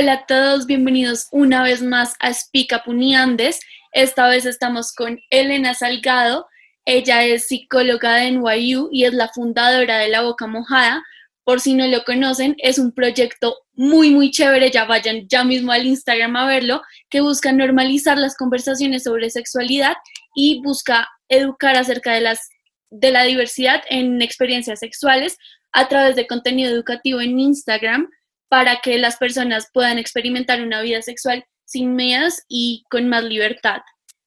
[0.00, 3.60] Hola a todos, bienvenidos una vez más a Speak Up Uniandes.
[3.92, 6.46] Esta vez estamos con Elena Salgado.
[6.86, 11.02] Ella es psicóloga de NYU y es la fundadora de La Boca Mojada.
[11.44, 14.70] Por si no lo conocen, es un proyecto muy, muy chévere.
[14.70, 16.80] Ya vayan ya mismo al Instagram a verlo,
[17.10, 19.96] que busca normalizar las conversaciones sobre sexualidad
[20.34, 22.48] y busca educar acerca de, las,
[22.88, 25.36] de la diversidad en experiencias sexuales
[25.72, 28.08] a través de contenido educativo en Instagram
[28.50, 33.80] para que las personas puedan experimentar una vida sexual sin miedos y con más libertad.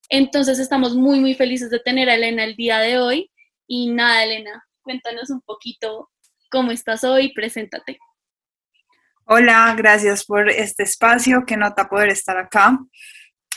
[0.08, 3.30] Entonces estamos muy, muy felices de tener a Elena el día de hoy.
[3.68, 6.10] Y nada, Elena, cuéntanos un poquito
[6.50, 8.00] cómo estás hoy, preséntate.
[9.26, 12.80] Hola, gracias por este espacio, qué nota poder estar acá.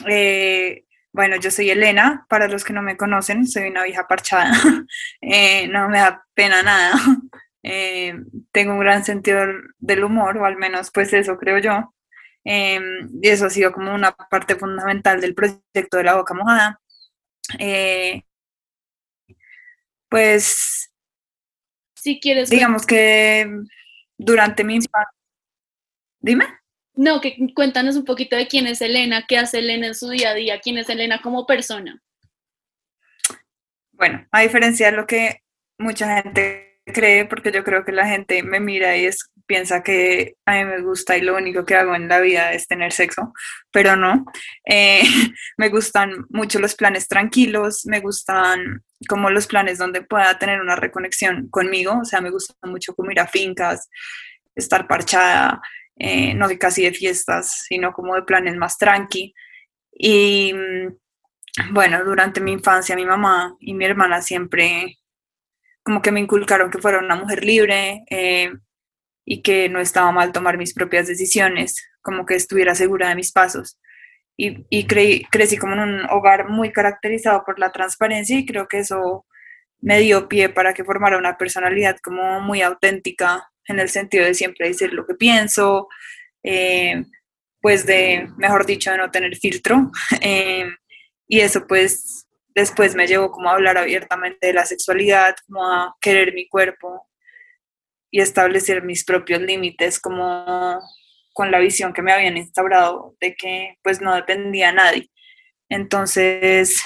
[0.09, 4.51] Eh, bueno, yo soy Elena, para los que no me conocen, soy una vieja parchada,
[5.21, 6.93] eh, no me da pena nada,
[7.69, 8.15] eh,
[8.53, 9.45] tengo un gran sentido
[9.79, 11.93] del humor, o al menos pues eso creo yo,
[12.45, 12.81] eh,
[13.21, 16.81] y eso ha sido como una parte fundamental del proyecto de la boca mojada.
[17.59, 18.23] Eh,
[20.09, 20.93] pues,
[21.97, 23.51] si quieres, digamos que
[24.17, 25.13] durante mi infancia,
[26.21, 26.47] dime.
[26.95, 30.31] No, que cuéntanos un poquito de quién es Elena, qué hace Elena en su día
[30.31, 32.01] a día, quién es Elena como persona.
[33.91, 35.43] Bueno, a diferencia de lo que
[35.79, 40.37] mucha gente cree, porque yo creo que la gente me mira y es, piensa que
[40.47, 43.33] a mí me gusta y lo único que hago en la vida es tener sexo,
[43.73, 44.25] pero no.
[44.65, 45.03] Eh,
[45.59, 50.77] me gustan mucho los planes tranquilos, me gustan como los planes donde pueda tener una
[50.77, 53.89] reconexión conmigo, o sea, me gusta mucho como ir a fincas,
[54.55, 55.61] estar parchada,
[55.97, 59.35] eh, no de casi de fiestas, sino como de planes más tranqui.
[59.93, 64.99] Y mm, bueno, durante mi infancia mi mamá y mi hermana siempre
[65.87, 68.53] como que me inculcaron que fuera una mujer libre eh,
[69.25, 73.31] y que no estaba mal tomar mis propias decisiones, como que estuviera segura de mis
[73.31, 73.79] pasos.
[74.37, 74.89] Y, y
[75.31, 79.27] crecí como en un hogar muy caracterizado por la transparencia y creo que eso
[79.81, 84.35] me dio pie para que formara una personalidad como muy auténtica en el sentido de
[84.35, 85.87] siempre decir lo que pienso,
[86.43, 87.05] eh,
[87.61, 89.93] pues de, mejor dicho, de no tener filtro.
[90.21, 90.67] Eh,
[91.29, 92.26] y eso pues
[92.57, 97.07] después me llevó como a hablar abiertamente de la sexualidad, como a querer mi cuerpo
[98.11, 100.81] y establecer mis propios límites, como
[101.35, 105.11] con la visión que me habían instaurado de que pues no dependía a nadie.
[105.69, 106.83] Entonces,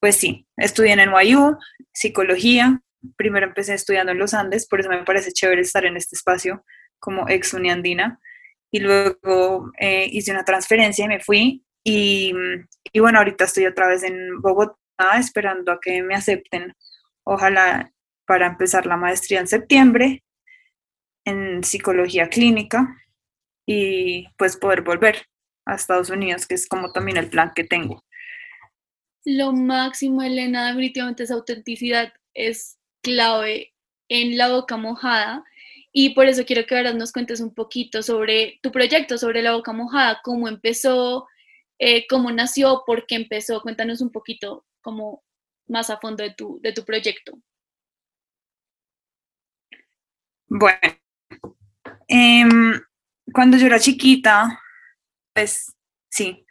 [0.00, 1.58] pues sí, estudié en NYU,
[1.92, 2.80] psicología,
[3.18, 6.64] primero empecé estudiando en los Andes, por eso me parece chévere estar en este espacio
[6.98, 8.18] como ex uniandina,
[8.70, 12.32] y luego eh, hice una transferencia y me fui, y,
[12.90, 14.78] y bueno, ahorita estoy otra vez en Bogotá
[15.18, 16.74] esperando a que me acepten,
[17.24, 17.92] ojalá
[18.26, 20.24] para empezar la maestría en septiembre
[21.24, 23.02] en psicología clínica
[23.66, 25.26] y pues poder volver
[25.66, 28.04] a Estados Unidos, que es como también el plan que tengo.
[29.24, 33.72] Lo máximo, Elena, definitivamente esa autenticidad es clave
[34.08, 35.42] en la boca mojada
[35.92, 39.54] y por eso quiero que ahora nos cuentes un poquito sobre tu proyecto, sobre la
[39.54, 41.26] boca mojada, cómo empezó,
[41.78, 43.62] eh, cómo nació, por qué empezó.
[43.62, 45.24] Cuéntanos un poquito como
[45.66, 47.32] más a fondo de tu, de tu proyecto?
[50.46, 50.78] Bueno,
[52.06, 52.80] em,
[53.32, 54.60] cuando yo era chiquita,
[55.32, 55.74] pues
[56.10, 56.46] sí,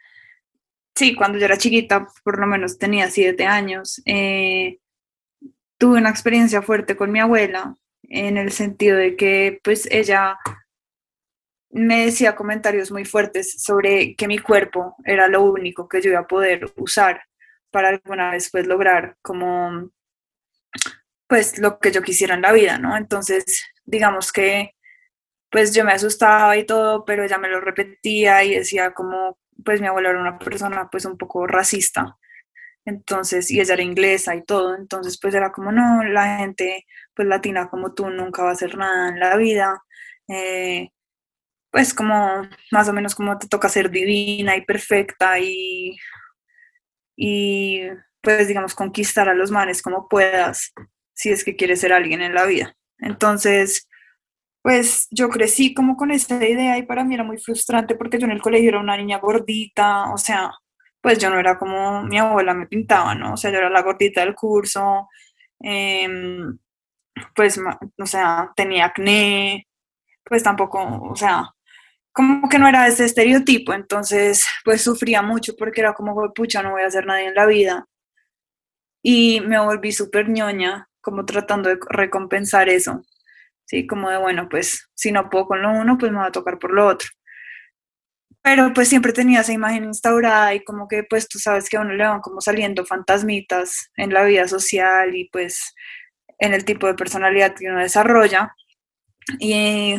[0.94, 4.80] sí, cuando yo era chiquita, por lo menos tenía siete años, eh,
[5.78, 10.38] tuve una experiencia fuerte con mi abuela, en el sentido de que pues ella
[11.70, 16.20] me decía comentarios muy fuertes sobre que mi cuerpo era lo único que yo iba
[16.20, 17.22] a poder usar
[17.74, 19.90] para alguna vez pues lograr como
[21.26, 22.96] pues lo que yo quisiera en la vida, ¿no?
[22.96, 24.76] Entonces, digamos que
[25.50, 29.80] pues yo me asustaba y todo, pero ella me lo repetía y decía como pues
[29.80, 32.16] mi abuela era una persona pues un poco racista.
[32.84, 37.26] Entonces, y ella era inglesa y todo, entonces pues era como, no, la gente pues
[37.28, 39.82] latina como tú nunca va a hacer nada en la vida,
[40.28, 40.90] eh,
[41.70, 45.96] pues como más o menos como te toca ser divina y perfecta y
[47.16, 47.82] y
[48.20, 50.72] pues digamos conquistar a los manes como puedas
[51.12, 52.74] si es que quieres ser alguien en la vida.
[52.98, 53.88] Entonces,
[54.62, 58.24] pues yo crecí como con esa idea y para mí era muy frustrante porque yo
[58.26, 60.52] en el colegio era una niña gordita, o sea,
[61.00, 63.34] pues yo no era como mi abuela me pintaba, ¿no?
[63.34, 65.08] O sea, yo era la gordita del curso,
[65.60, 66.58] em,
[67.34, 67.60] pues,
[67.98, 69.68] o sea, tenía acné,
[70.24, 71.53] pues tampoco, o sea,
[72.14, 76.72] como que no era ese estereotipo, entonces pues sufría mucho porque era como, pucha, no
[76.72, 77.86] voy a hacer nadie en la vida.
[79.02, 83.02] Y me volví súper ñoña, como tratando de recompensar eso,
[83.66, 83.86] ¿sí?
[83.86, 86.58] Como de, bueno, pues si no puedo con lo uno, pues me va a tocar
[86.58, 87.08] por lo otro.
[88.42, 91.80] pero pues siempre tenía esa imagen instaurada y como que pues tú sabes que a
[91.80, 95.74] uno le van como saliendo fantasmitas en la vida social y pues
[96.38, 98.54] en el tipo de personalidad que uno desarrolla.
[99.40, 99.96] Y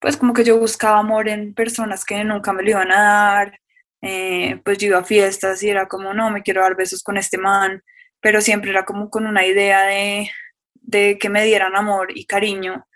[0.00, 3.60] pues como que yo buscaba amor en personas que nunca me lo iban a dar,
[4.02, 7.16] eh, pues yo iba a fiestas y era como, no, me quiero dar besos con
[7.16, 7.82] este man,
[8.20, 10.30] pero siempre era como con una idea de,
[10.74, 12.86] de que me dieran amor y cariño.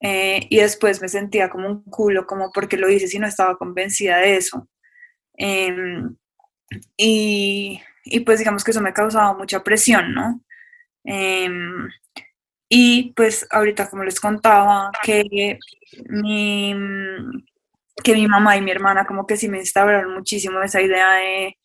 [0.00, 3.56] Eh, y después me sentía como un culo, como porque lo hice si no estaba
[3.56, 4.68] convencida de eso.
[5.34, 6.16] Em,
[6.96, 10.40] y, y, pues digamos que eso me causaba mucha presión, ¿no?
[12.68, 15.58] Y pues ahorita como les contaba, que
[16.08, 16.74] mi,
[18.02, 21.56] que mi mamá y mi hermana como que sí me instauraron muchísimo esa idea de,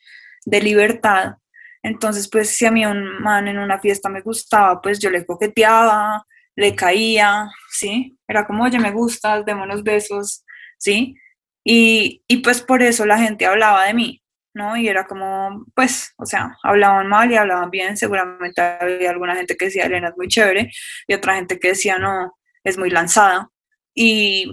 [0.46, 1.36] de libertad.
[1.84, 5.26] Entonces, pues si a mí un man en una fiesta me gustaba, pues yo le
[5.26, 6.26] coqueteaba,
[6.56, 8.18] le caía, ¿sí?
[8.28, 10.46] Era como, oye, me gustas, démonos besos,
[10.78, 11.16] ¿sí?
[11.64, 14.21] Y, y pues por eso la gente hablaba de mí,
[14.54, 14.78] ¿no?
[14.78, 19.56] Y era como, pues, o sea, hablaban mal y hablaban bien, seguramente había alguna gente
[19.56, 20.72] que decía, Elena es muy chévere,
[21.08, 23.50] y otra gente que decía, no, es muy lanzada.
[23.94, 24.52] Y,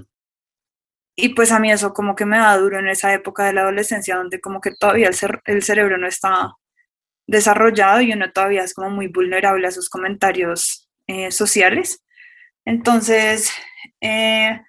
[1.17, 3.63] y pues a mí eso como que me da duro en esa época de la
[3.63, 5.11] adolescencia, donde como que todavía
[5.47, 6.53] el, cerebro no está
[7.27, 12.05] desarrollado y uno todavía es como muy vulnerable a sus comentarios eh, sociales.
[12.65, 13.53] Entonces,
[14.01, 14.61] eh,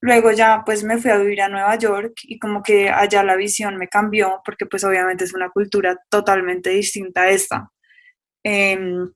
[0.00, 3.36] luego ya pues me fui a vivir a Nueva York y como que allá la
[3.36, 7.70] visión me cambió porque pues obviamente es una cultura totalmente distinta a esta.
[8.44, 9.10] Em,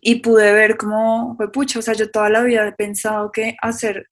[0.00, 3.56] y pude ver cómo fue pucha, o sea, yo toda la vida he pensado que
[3.62, 4.08] hacer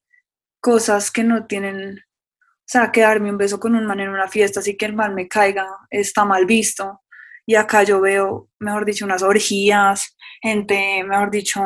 [0.61, 4.29] cosas que no tienen, o sea, que darme un beso con un man en una
[4.29, 7.03] fiesta, así que el man me caiga, está mal visto.
[7.47, 11.63] Y acá yo veo, mejor dicho, unas orgías, gente, mejor dicho,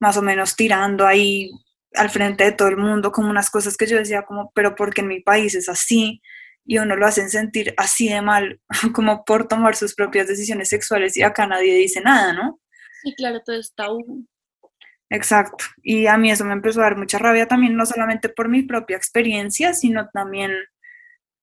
[0.00, 1.50] más o menos tirando ahí
[1.94, 5.00] al frente de todo el mundo, como unas cosas que yo decía como, pero porque
[5.00, 6.20] en mi país es así,
[6.66, 8.60] y uno lo hacen sentir así de mal,
[8.94, 12.60] como por tomar sus propias decisiones sexuales y acá nadie dice nada, ¿no?
[13.02, 13.86] Sí, claro, todo está
[15.10, 15.64] Exacto.
[15.82, 18.62] Y a mí eso me empezó a dar mucha rabia también, no solamente por mi
[18.62, 20.52] propia experiencia, sino también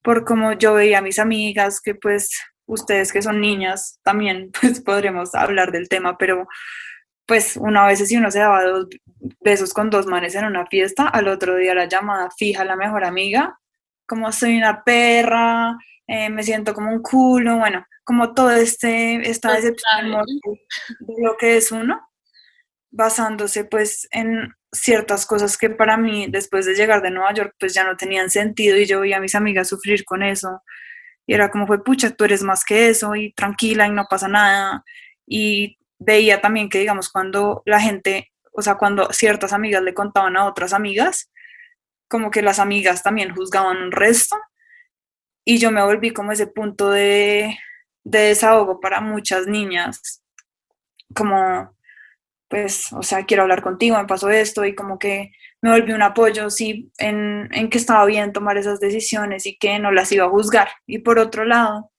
[0.01, 2.31] por cómo yo veía a mis amigas, que pues
[2.65, 6.47] ustedes que son niñas también pues podremos hablar del tema, pero
[7.25, 8.87] pues una vez si uno se daba dos
[9.39, 13.03] besos con dos manes en una fiesta, al otro día la llamada fija la mejor
[13.03, 13.59] amiga,
[14.05, 15.77] como soy una perra,
[16.07, 20.11] eh, me siento como un culo, bueno, como todo este, esta decepción
[20.99, 22.01] de lo que es uno,
[22.91, 27.73] basándose pues en ciertas cosas que para mí después de llegar de Nueva York pues
[27.73, 30.61] ya no tenían sentido y yo veía a mis amigas sufrir con eso.
[31.27, 34.27] Y era como fue pucha, tú eres más que eso y tranquila y no pasa
[34.27, 34.83] nada
[35.25, 40.35] y veía también que, digamos, cuando la gente, o sea, cuando ciertas amigas le contaban
[40.35, 41.31] a otras amigas,
[42.09, 44.35] como que las amigas también juzgaban un resto
[45.45, 47.55] y yo me volví como ese punto de,
[48.03, 50.23] de desahogo para muchas niñas,
[51.15, 51.77] como,
[52.49, 55.31] pues, o sea, quiero hablar contigo, me pasó esto y como que
[55.61, 59.77] me volví un apoyo, sí, en, en que estaba bien tomar esas decisiones y que
[59.77, 60.69] no las iba a juzgar.
[60.87, 61.91] Y por otro lado,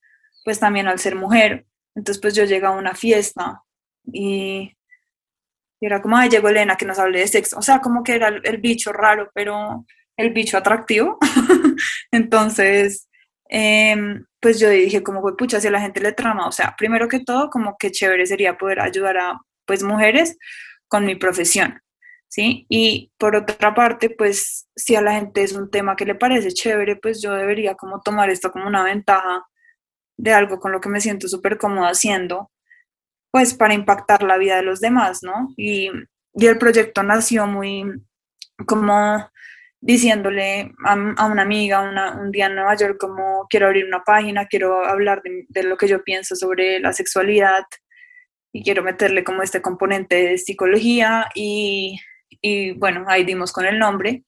[0.45, 3.63] pues también al ser mujer, entonces pues yo llegaba a una fiesta
[4.05, 4.75] y,
[5.81, 7.59] era como, ay, llegó Elena que nos hable de sexo.
[7.59, 9.85] O sea, como que era el, bicho raro, pero
[10.17, 11.19] el bicho atractivo.
[12.13, 13.09] Entonces,
[13.49, 16.75] em, pues yo dije, como, fue pucha, si a la gente le trama, o sea,
[16.79, 20.37] primero que todo, como que chévere sería poder ayudar a, pues, mujeres
[20.89, 21.81] con mi profesión,
[22.29, 22.67] ¿sí?
[22.69, 26.53] Y por otra parte, pues, si a la gente es un tema que le parece
[26.53, 29.45] chévere, pues yo debería como tomar esto como una ventaja
[30.17, 32.52] de algo con lo que me siento súper cómoda haciendo
[33.33, 35.53] pues para impactar la vida de los demás, ¿no?
[35.57, 35.91] Y,
[36.35, 37.85] el proyecto nació muy
[38.67, 39.29] como
[39.83, 41.83] diciéndole a, una amiga
[42.19, 45.89] un día en Nueva York como quiero abrir una página, quiero hablar de, lo que
[45.89, 47.65] yo pienso sobre la sexualidad
[48.51, 52.01] y quiero meterle como este componente de psicología y,
[52.41, 54.25] y bueno, ahí dimos con el nombre.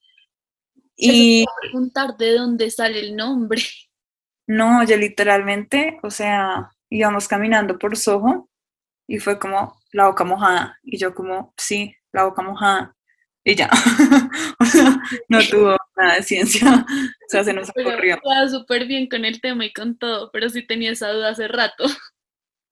[0.95, 3.61] Y preguntar de dónde sale el nombre.
[4.45, 8.47] No, oye, literalmente, o sea, íbamos caminando por Soho
[9.07, 12.95] y fue como la boca mojada y yo como, sí, la boca mojada
[13.43, 13.69] y ya,
[15.29, 18.15] no tuvo nada de ciencia, o sea, se nos ocurrió.
[18.15, 21.47] Estaba súper bien con el tema y con todo, pero sí tenía esa duda hace
[21.47, 21.85] rato.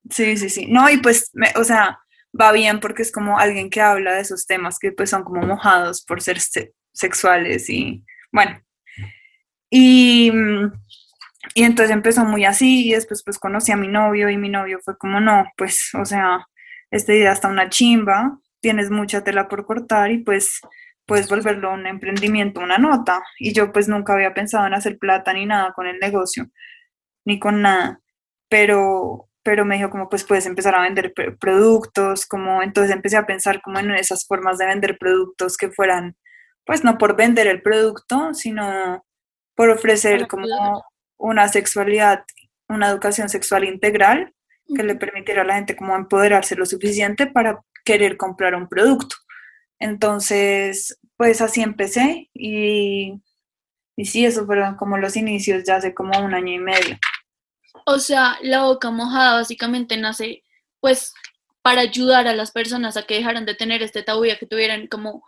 [0.10, 2.00] Sí, sí, sí, no, y pues, o sea,
[2.40, 5.42] va bien porque es como alguien que habla de esos temas que pues son como
[5.44, 6.40] mojados por ser
[6.92, 8.60] sexuales y bueno,
[9.70, 10.72] y mm,
[11.56, 14.80] y entonces empezó muy así y después pues conocí a mi novio y mi novio
[14.84, 16.48] fue como, no, pues, o sea,
[16.92, 20.62] esta idea está una chimba, tienes mucha tela por cortar y pues
[21.06, 23.22] pues volverlo un emprendimiento, una nota.
[23.40, 26.50] Y yo pues nunca había pensado en hacer plata ni nada con el negocio,
[27.26, 28.00] ni con nada.
[28.50, 33.26] Pero, pero me dijo como pues puedes empezar a vender productos, como entonces empecé a
[33.26, 36.16] pensar como en esas formas de vender productos que fueran
[36.66, 39.06] pues no por vender el producto, sino
[39.56, 40.84] por ofrecer como
[41.18, 42.26] una sexualidad,
[42.68, 44.34] una educación sexual integral
[44.76, 49.16] que le permitiera a la gente como empoderarse lo suficiente para querer comprar un producto.
[49.80, 53.22] Entonces, pues así empecé y,
[53.96, 56.98] y sí, eso fueron como los inicios ya hace como un año y medio.
[57.86, 60.44] O sea, la boca mojada básicamente nace
[60.80, 61.14] pues
[61.62, 64.46] para ayudar a las personas a que dejaran de tener este tabú y a que
[64.46, 65.24] tuvieran como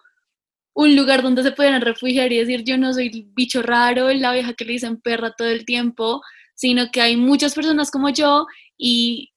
[0.76, 4.34] un lugar donde se pudieran refugiar y decir yo no soy el bicho raro, la
[4.34, 6.22] vieja que le dicen perra todo el tiempo,
[6.54, 8.46] sino que hay muchas personas como yo
[8.78, 9.32] y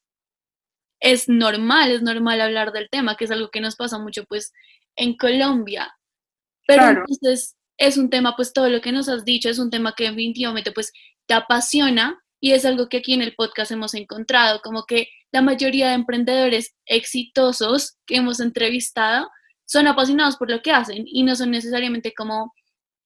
[1.00, 4.52] es normal, es normal hablar del tema, que es algo que nos pasa mucho pues
[4.96, 5.96] en Colombia.
[6.66, 9.94] Pero entonces es un tema, pues todo lo que nos has dicho es un tema
[9.96, 10.92] que definitivamente pues
[11.26, 15.40] te apasiona y es algo que aquí en el podcast hemos encontrado, como que la
[15.40, 19.30] mayoría de emprendedores exitosos que hemos entrevistado
[19.68, 22.54] son apasionados por lo que hacen y no son necesariamente como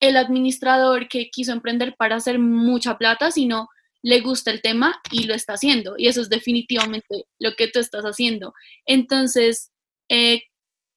[0.01, 3.69] el administrador que quiso emprender para hacer mucha plata, sino
[4.03, 5.95] le gusta el tema y lo está haciendo.
[5.99, 8.55] Y eso es definitivamente lo que tú estás haciendo.
[8.87, 9.71] Entonces,
[10.09, 10.43] eh,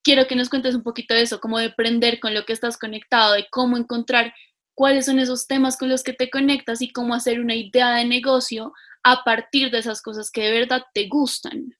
[0.04, 2.78] quiero que nos cuentes un poquito de eso, cómo de aprender con lo que estás
[2.78, 4.34] conectado, de cómo encontrar
[4.76, 8.06] cuáles son esos temas con los que te conectas y cómo hacer una idea de
[8.06, 11.76] negocio a partir de esas cosas que de verdad te gustan.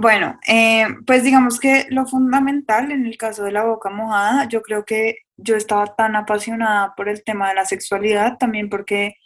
[0.00, 4.62] Bueno, eh, pues digamos que lo fundamental en el caso de la boca mojada, yo
[4.62, 9.16] creo que yo estaba tan apasionada por el tema de la sexualidad, también porque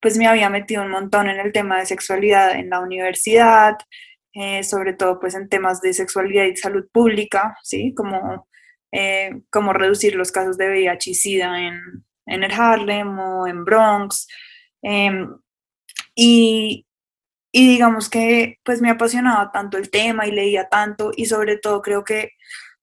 [0.00, 3.74] pues me había metido un montón en el tema de sexualidad en la universidad,
[4.32, 7.92] eh, sobre todo pues en temas de sexualidad y salud pública, ¿sí?
[7.96, 8.48] Como,
[8.92, 11.80] eh, como reducir los casos de VIH y SIDA en,
[12.26, 14.28] en el Harlem o en Bronx.
[14.80, 15.28] Em,
[16.14, 16.86] y,
[17.52, 21.82] y digamos que pues me apasionaba tanto el tema y leía tanto y sobre todo
[21.82, 22.32] creo que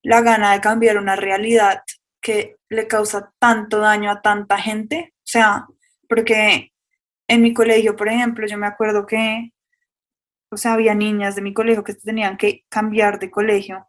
[0.03, 1.83] la gana de cambiar una realidad
[2.21, 5.67] que le causa tanto daño a tanta gente, o sea,
[6.09, 6.73] porque
[7.27, 9.51] en mi colegio, por ejemplo, yo me acuerdo que
[10.49, 13.87] o sea, había niñas de mi colegio que tenían que cambiar de colegio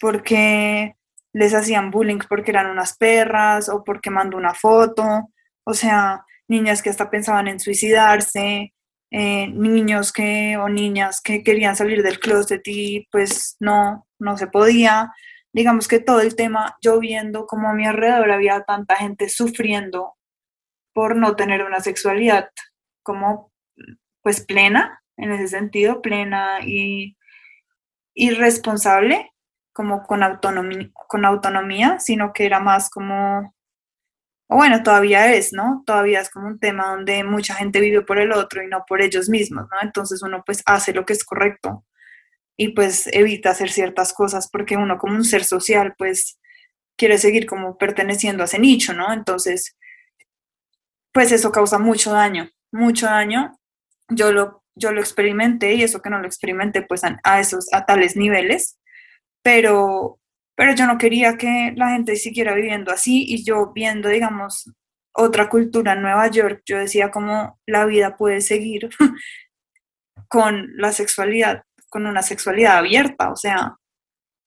[0.00, 0.96] porque
[1.32, 5.30] les hacían bullying porque eran unas perras o porque mandó una foto,
[5.64, 8.74] o sea, niñas que hasta pensaban en suicidarse,
[9.10, 14.46] eh, niños que o niñas que querían salir del closet y pues no, no se
[14.46, 15.12] podía.
[15.52, 20.14] Digamos que todo el tema, yo viendo como a mi alrededor había tanta gente sufriendo
[20.92, 22.50] por no tener una sexualidad
[23.02, 23.52] como
[24.22, 27.16] pues plena, en ese sentido, plena y,
[28.14, 29.32] irresponsable,
[29.72, 33.54] como con autonomía, con autonomía, sino que era más como,
[34.50, 35.82] o bueno, todavía es, ¿no?
[35.86, 39.00] Todavía es como un tema donde mucha gente vive por el otro y no por
[39.00, 39.78] ellos mismos, ¿no?
[39.82, 41.84] Entonces uno pues hace lo que es correcto
[42.56, 46.38] y pues evita hacer ciertas cosas porque uno como un ser social pues
[46.96, 49.12] quiere seguir como perteneciendo a ese nicho, ¿no?
[49.12, 49.76] Entonces,
[51.12, 53.56] pues eso causa mucho daño, mucho daño.
[54.08, 57.86] Yo lo yo lo experimenté y eso que no lo experimenté pues a, esos, a
[57.86, 58.78] tales niveles,
[59.42, 60.19] pero,
[60.60, 64.70] pero yo no quería que la gente siguiera viviendo así y yo viendo, digamos,
[65.14, 68.90] otra cultura en Nueva York, yo decía como la vida puede seguir
[70.28, 73.78] con la sexualidad, con una sexualidad abierta, o sea,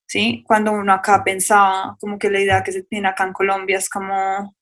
[0.07, 0.43] ¿sí?
[0.45, 3.89] Cuando uno acá pensaba como que la idea que se tiene acá en Colombia es
[3.89, 4.55] como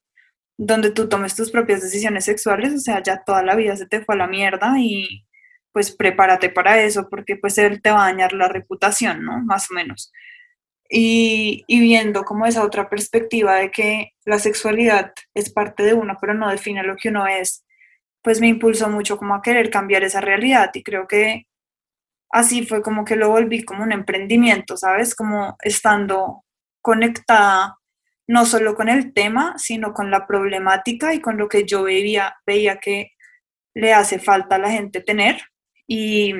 [0.56, 4.02] donde tú tomes tus propias decisiones sexuales, o sea, ya toda la vida se te
[4.02, 5.26] fue a la mierda y,
[5.70, 9.38] pues prepárate para eso, porque pues él te va a dañar la reputación, ¿no?
[9.44, 10.10] Más o menos.
[10.94, 16.34] Y, viendo como esa otra perspectiva de que la sexualidad es parte de uno, pero
[16.34, 17.64] no define lo que uno es,
[18.22, 21.46] pues me impulsó mucho como a querer cambiar esa realidad y creo que
[22.30, 25.14] así fue como que lo volví como un emprendimiento, ¿sabes?
[25.14, 26.44] Como estando
[26.82, 27.78] conectada
[28.26, 32.36] no solo con el tema, sino con la problemática y con lo que yo veía,
[32.46, 33.12] veía que
[33.74, 35.40] le hace falta a la gente tener
[35.86, 36.32] y,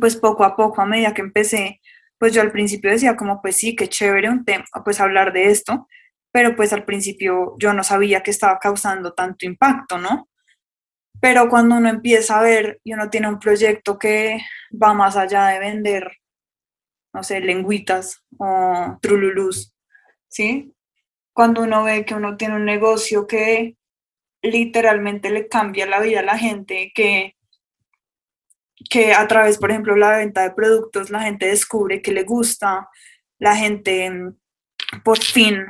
[0.00, 1.80] pues poco a poco, a medida que empecé,
[2.18, 5.50] pues yo al principio decía como, pues sí, qué chévere un tema, pues hablar de
[5.50, 5.86] esto,
[6.32, 10.28] pero pues al principio yo no sabía que estaba causando tanto impacto, ¿no?
[11.20, 14.38] Pero cuando uno empieza a ver y uno tiene un proyecto que
[14.70, 16.12] va más allá de vender,
[17.12, 19.74] no sé, lengüitas o trululus,
[20.28, 20.74] ¿sí?
[21.32, 23.76] Cuando uno ve que uno tiene un negocio que
[24.42, 27.34] literalmente le cambia la vida a la gente, que
[28.88, 32.88] que a través, por ejemplo, la venta de productos, la gente descubre que le gusta,
[33.38, 35.66] la gente mm, por fin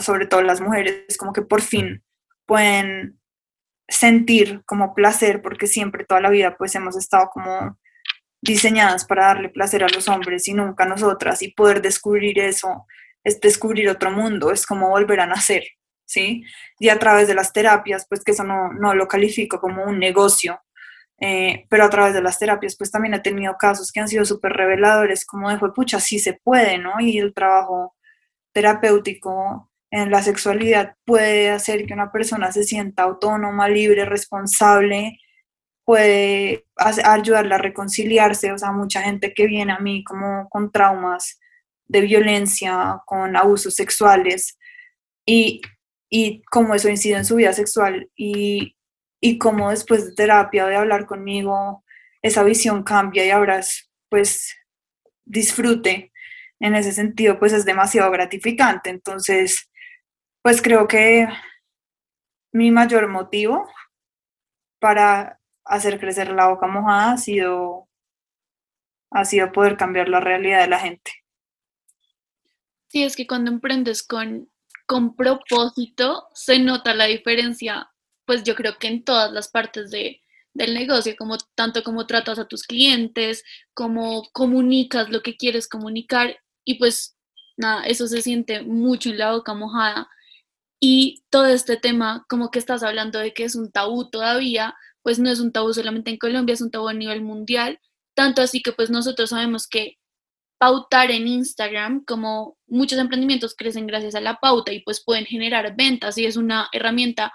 [0.00, 2.02] sobre todo las mujeres, como que por fin
[2.46, 3.20] pueden
[3.88, 7.78] sentir como placer, porque siempre toda la vida pues hemos estado como
[8.40, 12.86] diseñadas para darle placer a los hombres y nunca a nosotras, y poder descubrir eso
[13.24, 15.62] es descubrir otro mundo, es como volver a nacer,
[16.04, 16.42] ¿sí?
[16.80, 20.00] Y a través de las terapias, pues que eso no, no lo califico como un
[20.00, 20.60] negocio,
[21.24, 24.24] eh, pero a través de las terapias, pues también he tenido casos que han sido
[24.24, 26.94] súper reveladores, como de, pucha, sí se puede, ¿no?
[26.98, 27.94] Y el trabajo
[28.52, 35.20] terapéutico en la sexualidad puede hacer que una persona se sienta autónoma, libre, responsable,
[35.84, 41.38] puede ayudarla a reconciliarse, o sea, mucha gente que viene a mí como con traumas
[41.86, 44.58] de violencia, con abusos sexuales
[45.24, 45.60] y,
[46.10, 48.74] y cómo eso incide en su vida sexual y,
[49.24, 51.84] y cómo después de terapia, de hablar conmigo,
[52.22, 53.60] esa visión cambia y ahora
[54.08, 54.52] pues
[55.24, 56.12] disfrute
[56.58, 58.90] en ese sentido, pues es demasiado gratificante.
[58.90, 59.70] Entonces,
[60.42, 61.28] pues creo que
[62.50, 63.64] mi mayor motivo
[64.80, 67.88] para hacer crecer la boca mojada ha sido,
[69.12, 71.12] ha sido poder cambiar la realidad de la gente.
[72.88, 74.50] Sí, es que cuando emprendes con,
[74.84, 77.91] con propósito, se nota la diferencia
[78.32, 80.22] pues yo creo que en todas las partes de,
[80.54, 86.38] del negocio, como tanto como tratas a tus clientes, como comunicas lo que quieres comunicar
[86.64, 87.14] y pues
[87.58, 90.08] nada, eso se siente mucho en la boca mojada.
[90.80, 95.18] Y todo este tema, como que estás hablando de que es un tabú todavía, pues
[95.18, 97.80] no es un tabú solamente en Colombia, es un tabú a nivel mundial,
[98.14, 99.98] tanto así que pues nosotros sabemos que
[100.56, 105.76] pautar en Instagram, como muchos emprendimientos crecen gracias a la pauta y pues pueden generar
[105.76, 107.30] ventas y es una herramienta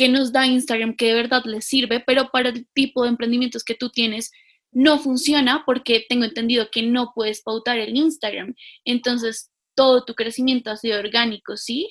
[0.00, 3.62] que nos da Instagram que de verdad les sirve, pero para el tipo de emprendimientos
[3.62, 4.32] que tú tienes
[4.72, 8.54] no funciona porque tengo entendido que no puedes pautar el Instagram.
[8.86, 11.90] Entonces, todo tu crecimiento ha sido orgánico, ¿sí?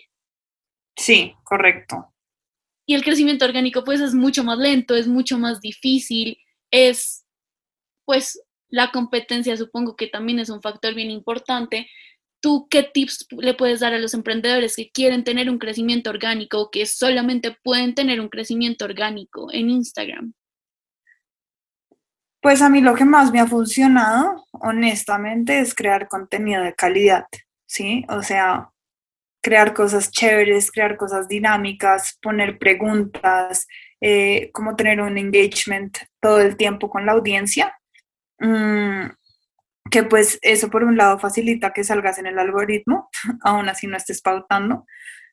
[0.98, 2.12] Sí, correcto.
[2.88, 6.40] Y el crecimiento orgánico pues es mucho más lento, es mucho más difícil,
[6.72, 7.28] es
[8.06, 11.88] pues la competencia supongo que también es un factor bien importante,
[12.42, 16.60] ¿Tú qué tips le puedes dar a los emprendedores que quieren tener un crecimiento orgánico
[16.62, 20.34] o que solamente pueden tener un crecimiento orgánico en Instagram?
[22.42, 27.26] Pues a mí lo que más me ha funcionado, honestamente, es crear contenido de calidad,
[27.66, 28.06] ¿sí?
[28.08, 28.70] O sea,
[29.42, 33.68] crear cosas chéveres, crear cosas dinámicas, poner preguntas,
[34.00, 37.78] eh, como tener un engagement todo el tiempo con la audiencia.
[38.40, 39.10] Mm,
[39.90, 43.10] que pues eso por un lado facilita que salgas en el algoritmo,
[43.44, 44.86] aún así no estés pautando,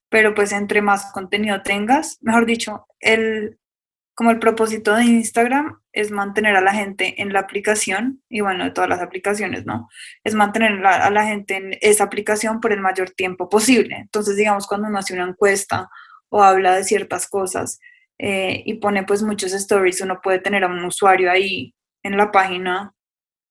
[0.09, 3.59] pero pues entre más contenido tengas, mejor dicho, el,
[4.15, 8.65] como el propósito de Instagram es mantener a la gente en la aplicación, y bueno,
[8.65, 9.89] de todas las aplicaciones, ¿no?
[10.25, 13.97] Es mantener a la gente en esa aplicación por el mayor tiempo posible.
[13.97, 15.89] Entonces, digamos, cuando uno hace una encuesta
[16.31, 17.79] o habla de ciertas cosas
[18.19, 22.33] eh, y pone pues muchos stories, uno puede tener a un usuario ahí en la
[22.33, 22.95] página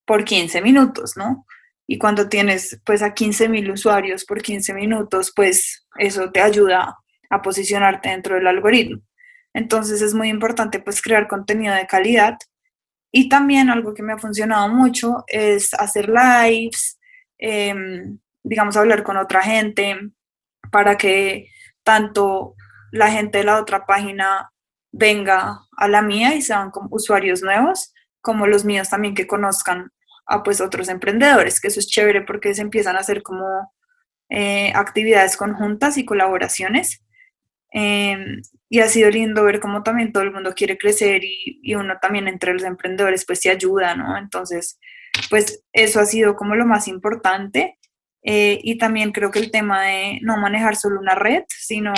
[0.06, 1.46] por 15 minutos, ¿no?
[1.88, 6.98] Y cuando tienes pues a 15 mil usuarios por 15 minutos, pues eso te ayuda
[7.30, 9.02] a posicionarte dentro del algoritmo.
[9.54, 12.38] Entonces es muy importante pues crear contenido de calidad
[13.12, 17.00] y también algo que me ha funcionado mucho es hacer lives,
[17.38, 19.98] em, digamos, hablar con otra gente
[20.70, 21.48] para que
[21.84, 22.56] tanto
[22.92, 24.52] la gente de la otra página
[24.92, 27.94] venga a la mía y sean como usuarios nuevos,
[28.26, 29.92] como los míos también que conozcan
[30.26, 33.72] a pues otros emprendedores, que eso es chévere porque se empiezan a hacer como
[34.30, 37.04] eh, actividades conjuntas y colaboraciones.
[37.72, 41.76] Em, y ha sido lindo ver cómo también todo el mundo quiere crecer y, y,
[41.76, 44.18] uno también entre los emprendedores pues se ayuda, ¿no?
[44.18, 44.80] Entonces,
[45.30, 47.78] pues eso ha sido como lo más importante.
[48.28, 51.94] Eh, y también creo que el tema de no manejar solo una red, sino,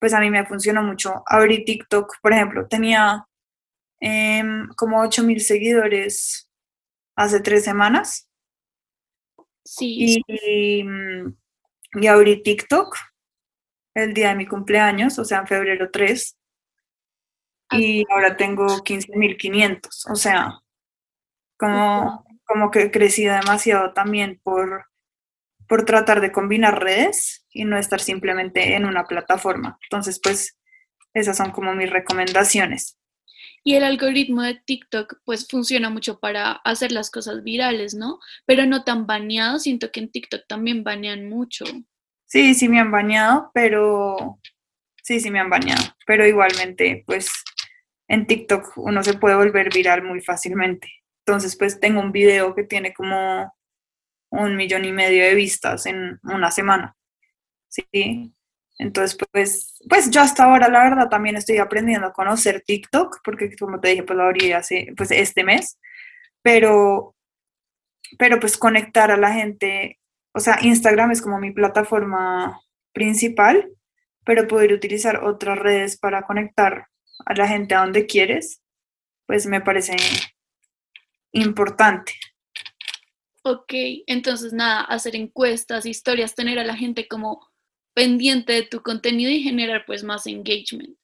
[0.00, 3.26] pues a mí me funcionó mucho abrir TikTok, por ejemplo, tenía
[4.00, 4.42] eh,
[4.76, 6.50] como 8 mil seguidores
[7.16, 8.28] hace tres semanas.
[9.64, 10.22] Sí.
[10.28, 10.84] Y,
[11.94, 12.96] y, abrí TikTok
[13.94, 16.36] el día de mi cumpleaños, o sea, en febrero 3.
[17.72, 20.60] Y ahora tengo 15.500, o sea,
[21.56, 24.86] como, como que he crecido demasiado también por,
[25.66, 29.78] por tratar de combinar redes y no estar simplemente en una plataforma.
[29.82, 30.56] Entonces, pues,
[31.12, 32.98] esas son como mis recomendaciones.
[33.66, 38.20] Y el algoritmo de TikTok pues funciona mucho para hacer las cosas virales, ¿no?
[38.44, 41.64] Pero no tan baneado, siento que en TikTok también banean mucho.
[42.26, 44.38] Sí, sí me han baneado, pero
[45.02, 47.28] sí, sí me han baneado, pero igualmente pues
[48.06, 50.88] en TikTok uno se puede volver viral muy fácilmente.
[51.26, 53.52] Entonces pues tengo un video que tiene como
[54.30, 56.96] un millón y medio de vistas en una semana.
[57.66, 58.32] ¿sí?
[58.78, 63.54] Entonces, pues, pues yo hasta ahora, la verdad, también estoy aprendiendo a conocer TikTok, porque
[63.56, 65.78] como te dije, pues lo abrí hace, pues este mes,
[66.42, 67.14] pero,
[68.18, 69.98] pero pues conectar a la gente,
[70.32, 72.60] o sea, Instagram es como mi plataforma
[72.92, 73.70] principal,
[74.24, 76.88] pero poder utilizar otras redes para conectar
[77.24, 78.62] a la gente a donde quieres,
[79.26, 79.96] pues me parece
[81.32, 82.12] importante.
[83.42, 83.72] Ok,
[84.06, 87.45] entonces nada, hacer encuestas, historias, tener a la gente como
[87.96, 90.98] pendiente de tu contenido y generar pues más engagement.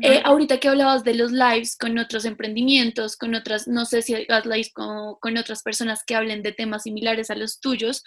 [0.00, 4.14] Eh, ahorita que hablabas de los lives con otros emprendimientos, con otras, no sé si
[4.14, 8.02] hagas lives con, con, otras personas que hablen de temas similares a los tuyos,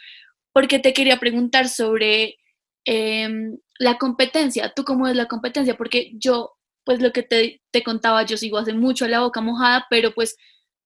[0.51, 2.37] porque te quería preguntar sobre
[2.85, 4.73] em, la competencia.
[4.75, 5.77] ¿Tú cómo es la competencia?
[5.77, 6.53] Porque yo,
[6.85, 10.11] pues lo que te, te contaba, yo sigo hace mucho a la boca mojada, pero
[10.11, 10.35] pues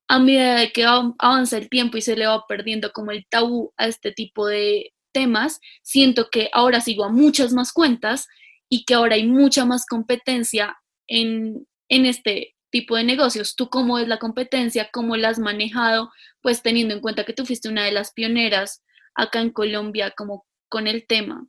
[0.09, 3.88] a medida que avanza el tiempo y se le va perdiendo como el tabú a
[3.88, 8.27] este tipo de temas, siento que ahora sigo a muchas más cuentas
[8.69, 13.55] y que ahora hay mucha más competencia en, en este tipo de negocios.
[13.55, 14.89] ¿Tú cómo es la competencia?
[14.91, 16.11] ¿Cómo la has manejado?
[16.41, 18.83] Pues teniendo en cuenta que tú fuiste una de las pioneras
[19.15, 21.47] acá en Colombia como con el tema.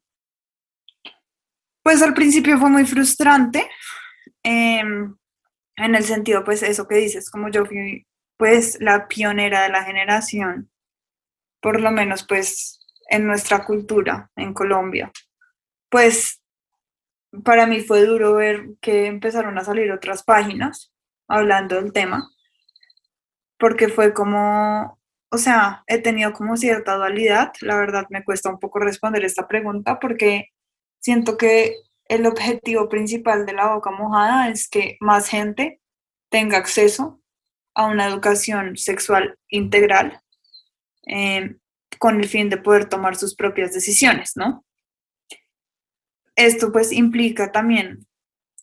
[1.82, 3.68] Pues al principio fue muy frustrante,
[4.42, 5.16] em,
[5.76, 9.84] en el sentido, pues eso que dices, como yo fui pues la pionera de la
[9.84, 10.70] generación,
[11.60, 12.79] por lo menos pues
[13.10, 15.12] en nuestra cultura en Colombia.
[15.90, 16.40] Pues
[17.44, 20.92] para mí fue duro ver que empezaron a salir otras páginas
[21.28, 22.30] hablando del tema,
[23.58, 24.98] porque fue como,
[25.30, 29.46] o sea, he tenido como cierta dualidad, la verdad me cuesta un poco responder esta
[29.46, 30.48] pregunta porque
[31.00, 35.80] siento que el objetivo principal de la boca mojada es que más gente
[36.30, 37.20] tenga acceso
[37.74, 40.20] a una educación sexual integral
[41.06, 41.56] eh,
[41.98, 44.64] con el fin de poder tomar sus propias decisiones, ¿no?
[46.37, 48.07] Esto pues implica también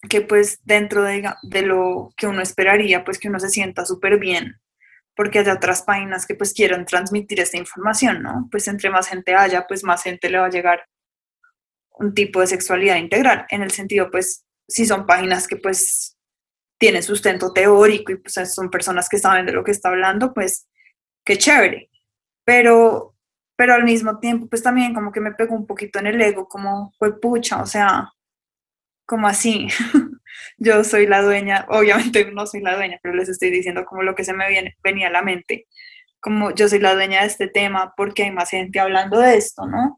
[0.10, 4.60] que pues dentro de, lo que uno esperaría, pues que uno se sienta súper bien,
[5.16, 8.48] porque hay otras páginas que pues quieran transmitir esta información, ¿no?
[8.52, 10.88] Pues entre más gente haya, pues más gente le va a llegar
[11.92, 16.18] un tipo de sexualidad integral, en el sentido pues si son páginas que pues
[16.78, 20.68] tiene sustento teórico y pues son personas que saben de lo que está hablando, pues
[21.26, 21.90] qué chévere.
[22.44, 23.16] Pero,
[23.58, 26.48] pero al mismo tiempo, pues también como que me pegó un poquito en el ego,
[26.48, 28.10] como fue pucha, o sea,
[29.06, 29.68] como así.
[30.58, 34.16] Yo soy la dueña, obviamente no soy la dueña, pero les estoy diciendo como lo
[34.16, 35.68] que se me viene, venía a la mente,
[36.20, 39.66] como yo soy la dueña de este tema porque hay más gente hablando de esto,
[39.66, 39.98] ¿no?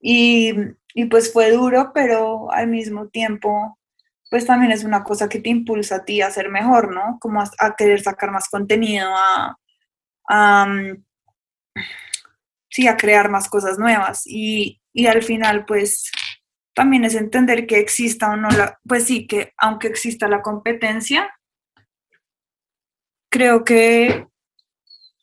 [0.00, 0.54] Y,
[0.94, 3.78] y pues fue duro, pero al mismo tiempo
[4.30, 7.18] pues también es una cosa que te impulsa a ti a ser mejor, ¿no?
[7.20, 9.08] Como a, querer sacar más contenido,
[10.28, 11.04] a, mm,
[12.76, 14.22] sí, a crear más cosas nuevas.
[14.26, 16.10] Y, al final, pues
[16.74, 21.30] también es entender que exista o no la, pues sí, que aunque exista la competencia,
[23.30, 24.26] creo que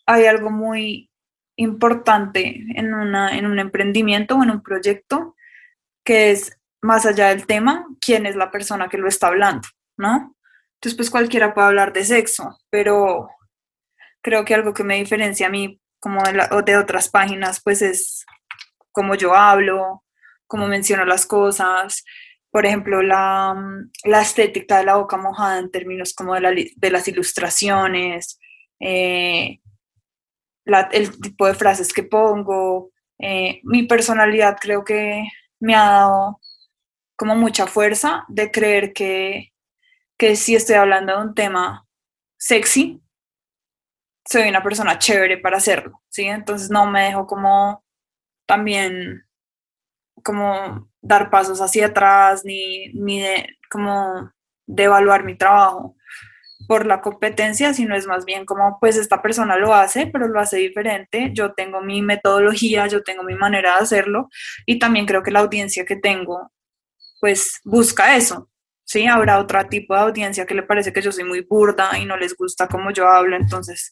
[0.07, 1.11] hay algo muy
[1.55, 5.35] importante en, una, en un emprendimiento o en un proyecto,
[6.03, 10.35] que es más allá del tema, quién es la persona que lo está hablando, ¿no?
[10.75, 13.29] Entonces, pues cualquiera puede hablar de sexo, pero
[14.23, 18.25] creo que algo que me diferencia a mí como de, de otras páginas, pues es
[18.91, 20.03] cómo yo hablo,
[20.47, 22.03] cómo menciono las cosas,
[22.51, 23.55] por ejemplo, la,
[24.03, 28.37] la, estética de la boca mojada en términos como de, la, de las ilustraciones,
[28.81, 29.61] eh,
[30.65, 35.23] el tipo de frases que pongo, eh, mi personalidad creo que
[35.61, 36.41] me ha dado
[37.15, 39.53] como mucha fuerza de creer que,
[40.17, 41.87] que si estoy hablando de un tema
[42.37, 43.01] sexy,
[44.25, 46.23] soy una persona chévere para hacerlo, ¿sí?
[46.23, 47.83] Entonces no me dejo como
[48.45, 49.23] también
[50.23, 54.31] como dar pasos hacia atrás ni, ni de como
[54.65, 55.95] de evaluar mi trabajo
[56.67, 60.39] por la competencia, sino es más bien como pues esta persona lo hace, pero lo
[60.39, 64.29] hace diferente, yo tengo mi metodología, yo tengo mi manera de hacerlo
[64.65, 66.51] y también creo que la audiencia que tengo
[67.19, 68.49] pues busca eso,
[68.83, 69.07] ¿sí?
[69.07, 72.17] Habrá otro tipo de audiencia que le parece que yo soy muy burda y no
[72.17, 73.91] les gusta cómo yo hablo, entonces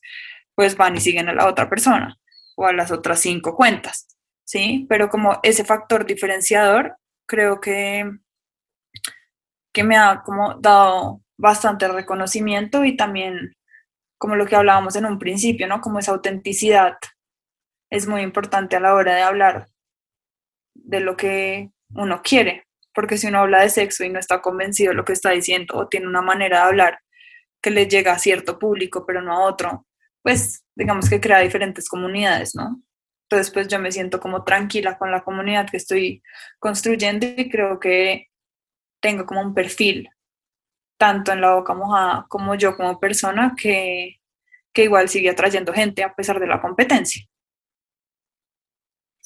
[0.55, 2.17] pues van y siguen a la otra persona
[2.55, 4.07] o a las otras cinco cuentas,
[4.43, 4.85] ¿sí?
[4.89, 8.09] Pero como ese factor diferenciador, creo que,
[9.73, 13.55] que me ha como dado bastante reconocimiento y también
[14.17, 15.81] como lo que hablábamos en un principio, ¿no?
[15.81, 16.97] Como esa autenticidad
[17.89, 19.67] es muy importante a la hora de hablar
[20.75, 24.91] de lo que uno quiere, porque si uno habla de sexo y no está convencido
[24.91, 26.99] de lo que está diciendo o tiene una manera de hablar
[27.61, 29.85] que le llega a cierto público pero no a otro,
[30.23, 32.81] pues digamos que crea diferentes comunidades, ¿no?
[33.31, 36.21] Entonces, pues yo me siento como tranquila con la comunidad que estoy
[36.59, 38.27] construyendo y creo que
[39.01, 40.09] tengo como un perfil,
[40.97, 44.19] tanto en la boca mojada como yo como persona, que,
[44.73, 47.25] que igual sigue atrayendo gente a pesar de la competencia.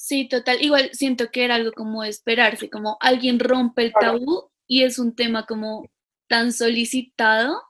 [0.06, 0.62] Sí, total.
[0.62, 5.16] Igual siento que era algo como esperarse, como alguien rompe el tabú y es un
[5.16, 5.90] tema como
[6.28, 7.60] tan solicitado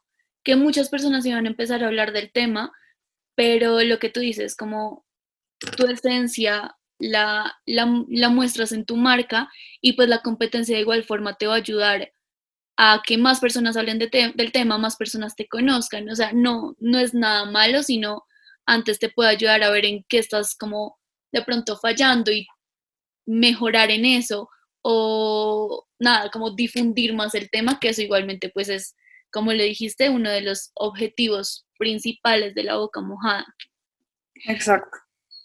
[0.45, 2.73] que muchas personas iban a empezar a hablar del tema,
[3.35, 5.07] pero lo que tú dices, como
[5.79, 7.87] tu esencia la, la,
[8.29, 12.13] muestras en tu marca y pues la competencia de igual forma te va a ayudar
[12.77, 16.07] a que más personas hablen de del tema, más personas te conozcan.
[16.11, 18.27] O sea, no, no es nada malo, sino
[18.67, 20.96] antes te puede ayudar a ver en qué estás como
[21.33, 22.47] de pronto fallando y
[23.27, 24.49] mejorar en eso
[24.83, 28.95] o nada, como difundir más el tema, que eso igualmente pues es,
[29.33, 33.47] como le dijiste, uno de los objetivos principales de la boca mojada.
[34.47, 34.97] Exacto.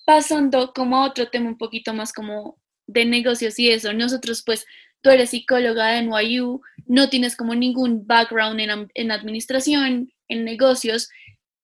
[0.05, 4.65] Pasando como a otro tema un poquito más como de negocios y eso, nosotros pues
[5.01, 11.09] tú eres psicóloga de NYU, no tienes como ningún background en, en administración, en negocios,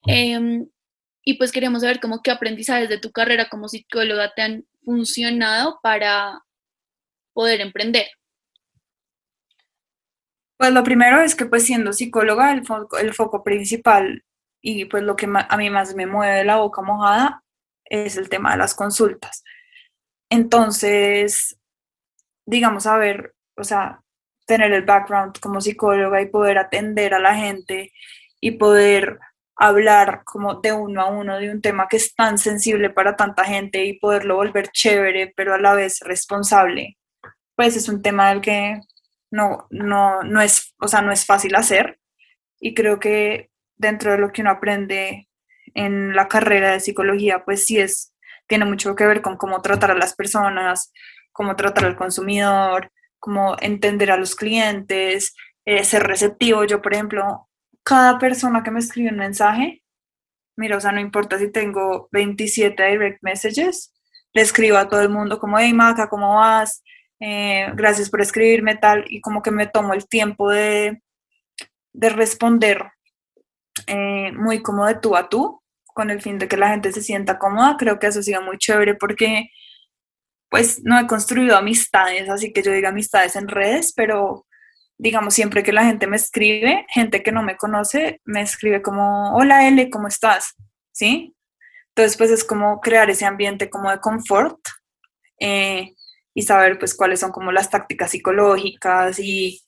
[0.07, 0.65] eh,
[1.27, 5.77] y pues queremos saber cómo qué aprendizajes de tu carrera como psicóloga te han funcionado
[5.83, 6.41] para
[7.33, 8.05] poder emprender.
[10.55, 14.23] Pues lo primero es que pues siendo psicóloga el foco, el foco principal
[14.61, 17.43] y pues lo que a mí más me mueve la boca mojada
[17.83, 19.43] es el tema de las consultas.
[20.29, 21.59] Entonces,
[22.45, 24.01] digamos, a ver, o sea,
[24.45, 27.91] tener el background como psicóloga y poder atender a la gente
[28.39, 29.19] y poder
[29.57, 33.43] hablar como de uno a uno de un tema que es tan sensible para tanta
[33.43, 36.97] gente y poderlo volver chévere, pero a la vez responsable,
[37.55, 38.79] pues es un tema del que
[39.31, 41.99] no, no, no, es, o sea, no es fácil hacer
[42.59, 45.27] y creo que dentro de lo que uno aprende
[45.73, 48.13] en la carrera de psicología, pues sí es,
[48.47, 50.91] tiene mucho que ver con cómo tratar a las personas,
[51.31, 56.63] cómo tratar al consumidor, cómo entender a los clientes, eh, ser receptivo.
[56.63, 57.46] Yo, por ejemplo,
[57.87, 59.81] cada persona que me escribe un mensaje,
[60.57, 63.93] mira, o sea, no importa si tengo 27 direct messages,
[64.33, 66.83] le escribo a todo el mundo como, hey Maca, ¿cómo vas?
[67.21, 71.01] Eh, gracias por escribirme tal, y como que me tomo el tiempo de,
[71.93, 72.91] de responder
[73.87, 77.01] eh, muy como de tú a tú, con el fin de que la gente se
[77.01, 77.77] sienta cómoda.
[77.77, 79.49] Creo que eso ha sido muy chévere porque
[80.49, 84.45] pues no he construido amistades, así que yo digo amistades en redes, pero
[84.97, 89.35] digamos, siempre que la gente me escribe, gente que no me conoce, me escribe como,
[89.35, 90.55] hola L, ¿cómo estás?
[90.91, 91.35] ¿Sí?
[91.89, 94.59] Entonces, pues es como crear ese ambiente como de confort
[95.39, 95.93] eh,
[96.33, 99.63] y saber pues cuáles son como las tácticas psicológicas y,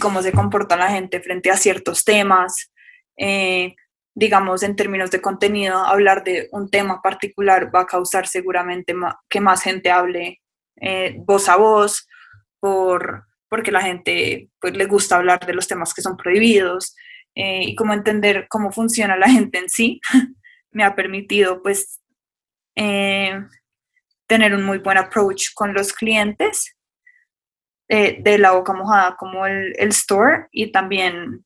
[0.00, 2.72] cómo se comporta la gente frente a ciertos temas.
[3.16, 3.74] Eh,
[4.14, 8.94] digamos, en términos de contenido, hablar de un tema particular va a causar seguramente
[9.28, 10.40] que más gente hable
[10.80, 12.08] eh, voz a voz
[12.60, 16.96] por porque la gente pues le gusta hablar de los temas que son prohibidos
[17.34, 20.00] eh, y como entender cómo funciona la gente en sí
[20.70, 22.00] me ha permitido pues
[22.76, 23.38] eh,
[24.26, 26.74] tener un muy buen approach con los clientes
[27.90, 31.44] eh, de la boca mojada como el, el, store y también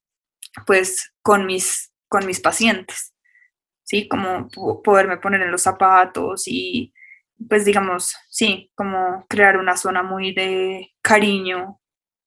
[0.64, 3.14] pues con mis, con mis pacientes,
[3.82, 4.06] ¿sí?
[4.06, 4.48] Como
[4.84, 6.94] poderme poner en los zapatos y
[7.48, 11.80] pues digamos, sí, como crear una zona muy de cariño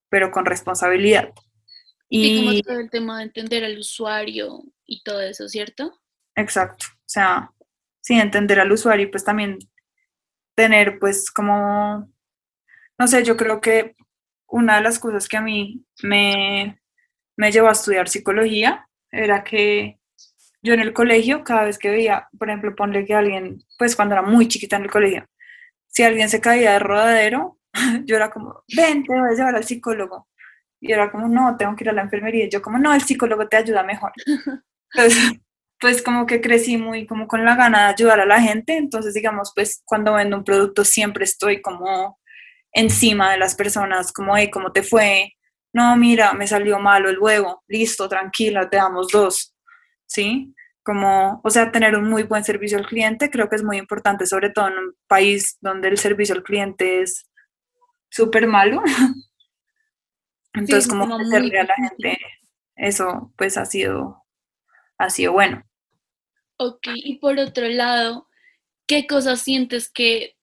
[0.10, 1.34] pero con responsabilidad.
[2.10, 5.93] Y como todo el tema de entender al usuario y todo eso, ¿cierto?
[6.36, 7.52] Exacto, o sea,
[8.02, 9.60] sí, entender al usuario y pues también
[10.56, 12.12] tener pues como,
[12.98, 13.95] no sé, yo creo que
[14.48, 16.82] una de las cosas que a mí me,
[17.38, 20.00] me llevó a estudiar psicología era que
[20.62, 24.15] yo en el colegio, cada vez que veía, por ejemplo, ponle que alguien, pues cuando
[24.15, 25.26] era muy chiquita en el colegio,
[25.88, 27.59] si alguien se caía de rodadero,
[28.06, 30.28] yo era como, ven, te voy a llevar al psicólogo.
[30.82, 32.45] Y era como, no, tengo que ir a la enfermería.
[32.45, 34.12] Y yo como, no, el psicólogo te ayuda mejor.
[34.93, 35.34] Entonces,
[35.80, 38.78] pues como que crecí muy como con la gana de ayudar a la gente.
[38.78, 42.19] Entonces, digamos, pues cuando vendo un producto siempre estoy como
[42.71, 45.34] encima de las personas, como, hey, ¿cómo te fue?
[45.73, 47.63] No, mira, me salió malo el huevo.
[47.67, 49.56] Listo, tranquila, te damos dos.
[50.06, 50.54] ¿Sí?
[50.84, 54.25] Como, o sea, tener un muy buen servicio al cliente creo que es muy importante,
[54.25, 57.28] sobre todo en un país donde el servicio al cliente es
[58.10, 58.82] súper malo.
[60.54, 62.17] Entonces, como hacerle a la gente
[62.76, 64.26] eso, pues ha sido,
[64.98, 65.63] ha sido bueno.
[66.58, 68.28] Ok, y por otro lado,
[68.88, 70.38] ¿qué cosas sientes que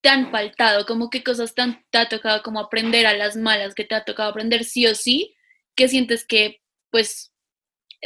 [0.00, 0.86] te han faltado?
[0.86, 4.04] Como qué cosas te, te ha tocado como aprender a las malas, que te ha
[4.04, 5.36] tocado aprender sí o sí,
[5.76, 7.32] que sientes que pues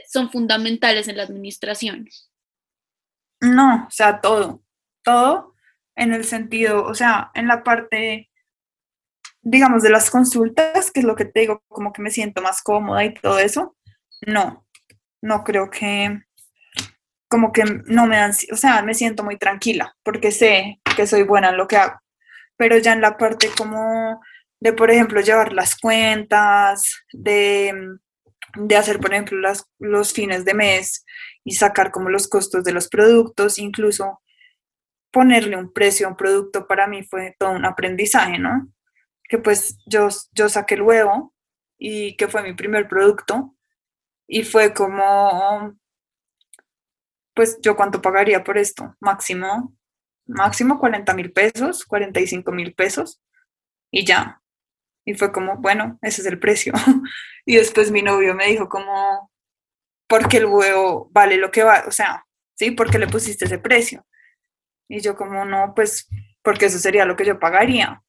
[0.08, 2.08] son fundamentales en la administración?
[3.40, 4.62] No, o sea, todo,
[5.02, 5.54] todo
[5.94, 8.30] en el sentido, o sea, en la parte,
[9.48, 12.62] digamos, de las consultas, que es lo que te digo, como que me siento más
[12.62, 13.76] cómoda y todo eso,
[14.26, 14.66] no,
[15.22, 16.20] no creo que,
[17.28, 21.22] como que no me dan, o sea, me siento muy tranquila porque sé que soy
[21.22, 22.00] buena en lo que hago,
[22.56, 24.20] pero ya en la parte como
[24.58, 27.72] de, por ejemplo, llevar las cuentas, de,
[28.56, 31.04] de hacer, por ejemplo, las, los fines de mes
[31.44, 34.20] y sacar como los costos de los productos, incluso
[35.12, 38.72] ponerle un precio a un producto para mí fue todo un aprendizaje, ¿no?
[39.28, 41.34] Que pues yo, yo saqué el huevo
[41.78, 43.54] y que fue mi primer producto
[44.26, 45.76] y fue como,
[47.34, 49.76] pues yo cuánto pagaría por esto, máximo,
[50.26, 53.22] máximo 40 mil pesos, 45 mil pesos
[53.90, 54.42] y ya.
[55.04, 56.72] Y fue como, bueno, ese es el precio.
[57.46, 59.30] y después mi novio me dijo como,
[60.08, 62.72] porque el huevo vale lo que va, o sea, ¿sí?
[62.72, 64.04] Porque le pusiste ese precio.
[64.88, 66.08] Y yo como, no, pues,
[66.42, 68.02] porque eso sería lo que yo pagaría.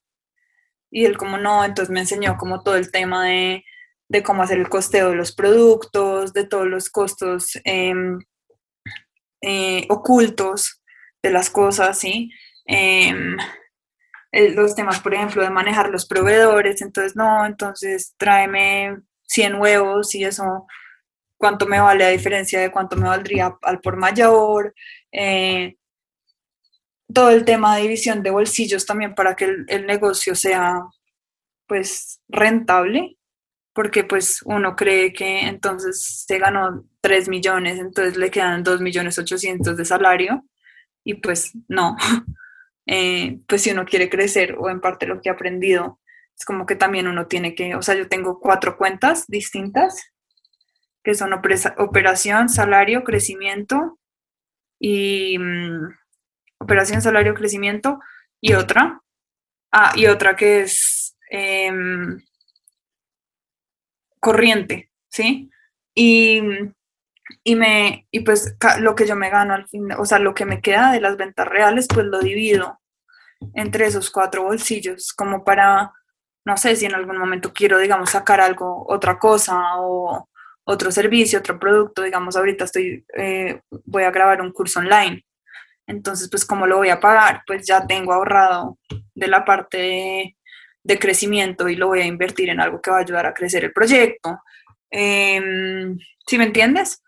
[0.92, 3.64] Y él como, no, entonces me enseñó como todo el tema de,
[4.10, 8.20] de cómo hacer el costeo de los productos, de todos los costos em,
[9.42, 10.82] eh, ocultos
[11.22, 12.32] de las cosas, ¿sí?
[12.66, 13.38] Em,
[14.32, 20.24] los temas, por ejemplo, de manejar los proveedores, entonces, no, entonces tráeme 100 huevos y
[20.24, 20.68] eso,
[21.38, 24.74] ¿cuánto me vale a diferencia de cuánto me valdría al por mayor?
[25.12, 25.76] Eh,
[27.14, 30.82] todo el tema de división de bolsillos también para que el, negocio sea
[31.68, 33.18] pues rentable,
[33.74, 39.20] porque pues uno cree que entonces se ganó 3 millones, entonces le quedan 2 millones
[39.20, 40.46] 800 de salario
[41.04, 41.96] y pues no,
[42.88, 46.00] eh, pues si uno quiere crecer o en parte lo que he aprendido,
[46.38, 50.12] es como que también uno tiene que, o sea, yo tengo cuatro cuentas distintas,
[51.04, 53.98] que son operación, salario, crecimiento
[54.80, 55.38] y...
[55.40, 55.88] Mm,
[56.60, 58.00] operación salario crecimiento
[58.42, 59.02] y otra.
[59.72, 62.20] Ah, y otra que es em,
[64.20, 65.50] corriente, ¿sí?
[65.94, 66.42] Y,
[67.44, 70.46] y, me, y pues lo que yo me gano al fin, o sea, lo que
[70.46, 72.80] me queda de las ventas reales, pues lo divido
[73.54, 75.92] entre esos cuatro bolsillos, como para,
[76.46, 80.30] no sé, si en algún momento quiero, digamos, sacar algo, otra cosa o
[80.64, 85.27] otro servicio, otro producto, digamos, ahorita estoy, eh, voy a grabar un curso online
[85.88, 87.44] entonces, pues, ¿cómo lo voy a pagar?
[87.48, 88.78] Pues ya tengo ahorrado
[89.16, 90.36] de la parte
[90.84, 93.66] de, crecimiento y lo voy a invertir en algo que va a ayudar a crecer
[93.66, 94.40] el proyecto.
[94.90, 97.04] Em, ¿Sí me entiendes?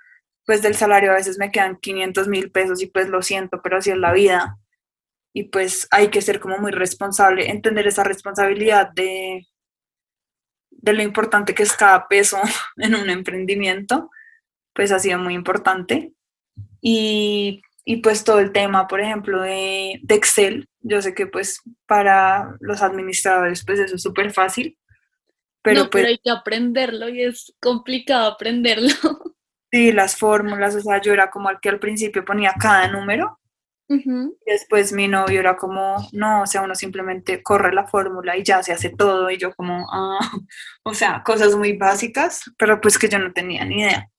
[0.46, 3.78] Pues del salario a veces me quedan 500 mil pesos y pues lo siento, pero
[3.78, 4.58] así es la vida.
[5.34, 9.48] Y pues hay que ser como muy responsable, entender esa responsabilidad de,
[10.72, 12.38] de lo importante que es cada peso
[12.78, 14.10] en un emprendimiento,
[14.74, 16.14] pues ha sido muy importante.
[16.82, 20.68] Y y pues todo el tema, por ejemplo, de, Excel.
[20.82, 24.78] Yo sé que pues para los administradores pues eso es súper fácil.
[25.62, 28.90] Pero, no, pero pues hay que aprenderlo y es complicado aprenderlo.
[29.72, 33.40] Sí, las fórmulas, o sea, yo era como el que al principio ponía cada número.
[33.88, 34.02] y
[34.48, 38.64] después mi novio era como, no, o sea, uno simplemente corre la fórmula y ya
[38.64, 39.30] se hace todo.
[39.30, 40.18] Y yo como, ah,
[40.84, 44.10] o sea, cosas muy básicas, pero pues que yo no tenía ni idea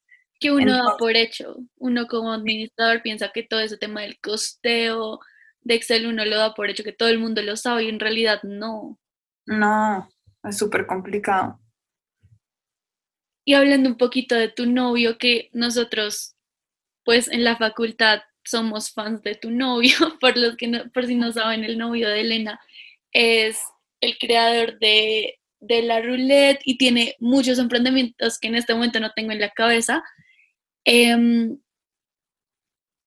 [0.40, 1.56] que uno da por hecho.
[1.76, 5.20] Uno como administrador piensa que todo ese tema del costeo
[5.62, 8.00] de Excel uno lo da por hecho, que todo el mundo lo sabe y en
[8.00, 8.98] realidad no.
[9.46, 10.08] No,
[10.42, 11.60] es súper complicado.
[13.44, 16.36] Y hablando un poquito de tu novio, que nosotros,
[17.04, 21.14] pues en la facultad somos fans de tu novio, por los que no, por si
[21.14, 22.60] no saben, el novio de Elena
[23.12, 23.58] es
[24.00, 29.12] el creador de, de la roulette y tiene muchos emprendimientos que en este momento no
[29.14, 30.02] tengo en la cabeza,
[30.84, 31.58] Em,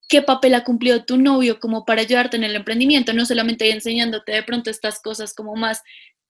[0.09, 3.13] ¿qué papel ha cumplido tu novio como para ayudarte en el emprendimiento?
[3.13, 5.81] No solamente enseñándote de pronto estas cosas como más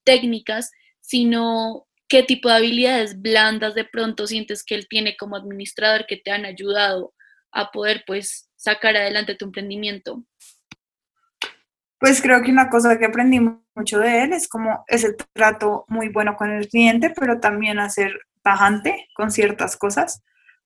[0.04, 6.06] técnicas, sino qué tipo de habilidades blandas de pronto sientes que él tiene como administrador
[6.08, 7.14] que te han ayudado
[7.52, 10.24] a poder pues sacar adelante tu emprendimiento.
[12.00, 13.40] Pues creo que una cosa que aprendí
[13.76, 17.80] mucho de él es como es el trato muy bueno con el cliente, pero también
[17.80, 20.22] hacer tajante con ciertas cosas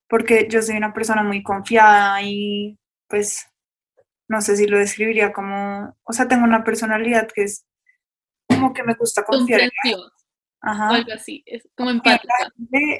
[0.08, 2.78] porque yo soy una persona muy confiada y
[3.08, 3.48] pues
[4.28, 7.66] no sé si lo describiría como, o sea, tengo una personalidad que es
[8.48, 9.72] como que me gusta confiar en
[10.60, 10.90] Ajá.
[10.90, 12.34] algo así, es como empática.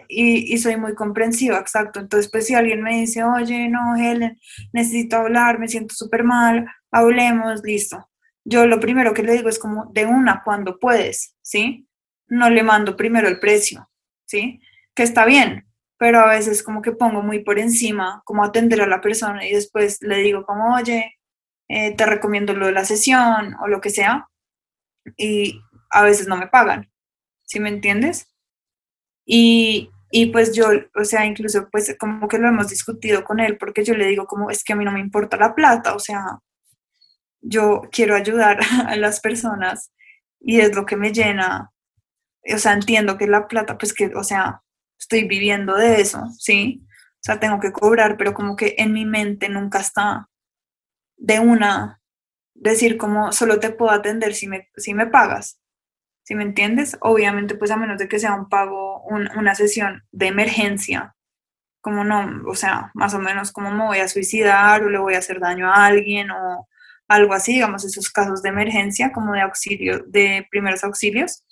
[0.08, 2.00] Y, y, soy muy comprensiva, exacto.
[2.00, 4.40] Entonces, pues si alguien me dice, oye, no, Helen,
[4.74, 8.10] necesito hablar, me siento súper mal, hablemos, listo.
[8.46, 11.88] Yo lo primero que le digo es como de una cuando puedes, ¿sí?
[12.28, 13.90] No le mando primero el precio,
[14.26, 14.62] ¿sí?
[14.94, 15.67] Que está bien,
[15.98, 19.54] pero a veces como que pongo muy por encima, como atender a la persona y
[19.54, 21.18] después le digo como, oye,
[21.70, 24.30] eh, te recomiendo lo de la sesión o lo que sea,
[25.18, 26.92] y a veces no me pagan,
[27.46, 28.28] ¿sí me entiendes?
[29.26, 33.58] Y, y pues yo, o sea, incluso pues como que lo hemos discutido con él,
[33.58, 36.00] porque yo le digo como es que a mí no me importa la plata, o
[36.00, 36.40] sea,
[37.42, 39.92] yo quiero ayudar a las personas
[40.40, 41.72] y es lo que me llena,
[42.54, 44.62] o sea, entiendo que la plata, pues que, o sea,
[44.98, 46.86] estoy viviendo de eso, ¿sí?
[47.16, 50.30] O sea, tengo que cobrar, pero como que en mi mente nunca está
[51.18, 52.02] de una
[52.54, 55.60] decir como solo te puedo atender si me, si me pagas.
[56.24, 56.98] ¿Sí me entiendes?
[57.02, 61.16] Obviamente, pues a menos de que sea un pago, una sesión de emergencia,
[61.80, 65.14] como no, o sea, más o menos como me voy a suicidar o le voy
[65.14, 66.68] a hacer daño a alguien o
[67.08, 71.46] algo así, digamos, esos casos de emergencia, como de auxilio, de primeros auxilios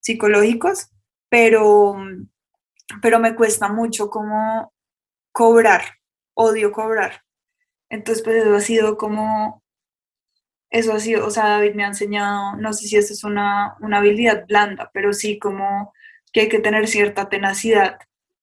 [0.00, 0.90] psicológicos,
[1.30, 1.96] pero,
[3.02, 4.72] pero me cuesta mucho como
[5.32, 5.82] cobrar,
[6.34, 7.22] odio cobrar.
[7.88, 9.62] Entonces, pues eso ha sido como,
[10.70, 13.76] eso ha sido, o sea, David me ha enseñado, no sé si eso es una,
[13.80, 15.92] una habilidad blanda, pero sí como
[16.32, 17.98] que hay que tener cierta tenacidad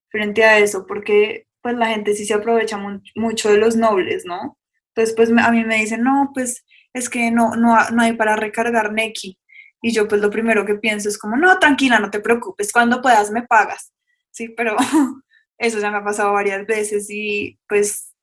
[0.09, 2.77] frente a eso, porque pues la gente sí se aprovecha
[3.15, 4.57] mucho de los nobles, ¿no?
[4.89, 8.35] Entonces, pues a mí me dicen, no, pues es que no, no, no hay para
[8.35, 9.37] recargar Neki.
[9.81, 13.01] Y yo pues lo primero que pienso es como, no, tranquila, no te preocupes, cuando
[13.01, 13.93] puedas me pagas.
[14.37, 14.75] Sí, pero
[15.57, 18.13] eso ya me ha pasado varias veces y pues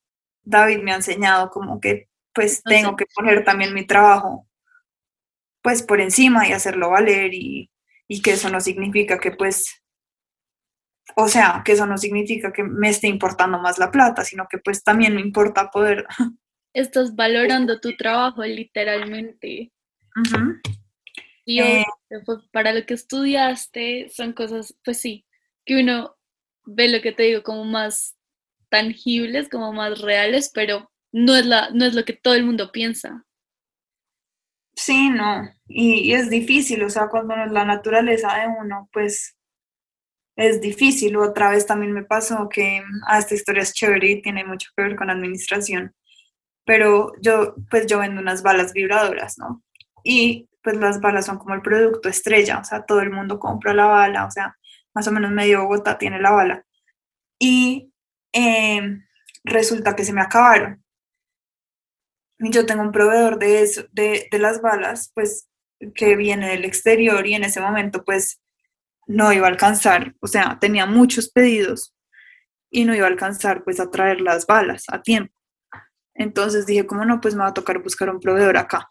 [0.45, 4.49] David me ha enseñado como que pues tengo que poner también mi trabajo
[5.61, 7.69] pues por encima y hacerlo valer y,
[8.07, 9.83] y que eso no significa que pues,
[11.17, 14.59] o sea, que eso no significa que me esté importando más la plata, sino que
[14.59, 16.07] pues también me importa poder.
[16.75, 19.73] Estás valorando tu trabajo literalmente.
[21.45, 21.85] Y eh,
[22.53, 25.25] para lo que estudiaste son cosas, pues sí,
[25.65, 26.17] que uno
[26.65, 28.17] ve lo que te digo como más
[28.69, 32.73] tangibles, como más reales, pero no es, la, no es lo que todo el mundo
[32.73, 33.25] piensa.
[34.77, 39.37] Sí, no, y, es difícil, o sea, cuando no la naturaleza de uno, pues
[40.37, 41.17] es difícil.
[41.17, 44.83] Otra vez también me pasó que ah, esta historia es chévere y tiene mucho que
[44.83, 45.95] ver con administración,
[46.65, 49.63] pero yo, pues yo vendo unas balas vibradoras, ¿no?
[50.03, 53.75] Y pues las balas son como el producto estrella, o sea, todo el mundo compra
[53.75, 54.57] la bala, o sea,
[54.95, 56.65] más o menos medio Bogotá tiene la bala.
[57.39, 57.93] Y
[58.33, 59.05] em,
[59.45, 60.83] resulta que se me acabaron.
[62.39, 65.49] Yo tengo un proveedor de, de las balas, pues
[65.95, 68.41] que viene del exterior y en ese momento pues
[69.07, 71.95] no iba a alcanzar, o sea, tenía muchos pedidos
[72.71, 75.33] y no iba a alcanzar pues a traer las balas a tiempo.
[76.15, 78.89] Entonces dije, como no, pues me va a tocar buscar un proveedor acá.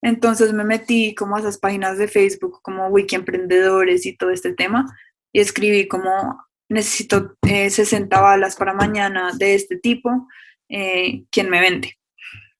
[0.00, 4.54] Entonces me metí como a esas páginas de Facebook como Wiki Emprendedores y todo este
[4.54, 4.86] tema
[5.32, 10.28] y escribí como necesito 60 eh, balas para mañana de este tipo,
[10.68, 11.98] eh, ¿quién me vende?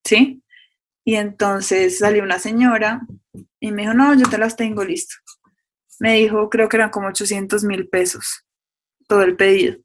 [0.04, 0.42] ¿Sí?
[1.04, 3.00] Y entonces salió una señora
[3.60, 5.14] y me dijo, no, yo te las tengo listo.
[6.00, 8.44] Me dijo, creo que eran como 800 mil pesos
[9.08, 9.78] todo el pedido.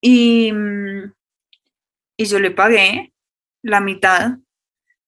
[0.00, 0.52] Y,
[2.16, 3.12] y yo le pagué
[3.62, 4.38] la mitad.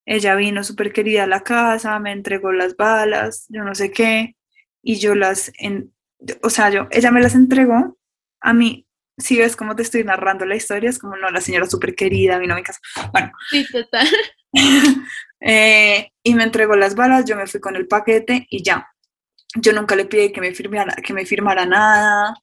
[0.05, 4.35] Ella vino súper querida a la casa, me entregó las balas, yo no sé qué,
[4.81, 5.93] y yo las, en,
[6.41, 7.97] o sea, yo, ella me las entregó
[8.41, 8.87] a mí.
[9.17, 12.35] Si ves cómo te estoy narrando la historia, es como, no, la señora súper querida,
[12.35, 12.79] a mi casa.
[13.11, 13.31] Bueno.
[13.49, 14.07] Sí, total.
[15.43, 18.87] Eh, y me entregó las balas, yo me fui con el paquete y ya.
[19.55, 22.35] Yo nunca le pedí que me firmara, que me firmara nada.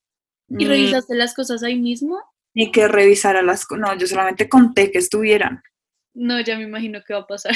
[0.49, 2.21] ¿Y revisaste las cosas ahí mismo?
[2.55, 3.83] Ni que revisara las cosas.
[3.83, 5.63] No, yo solamente conté que estuvieran.
[6.13, 7.55] No, ya me imagino qué va a pasar.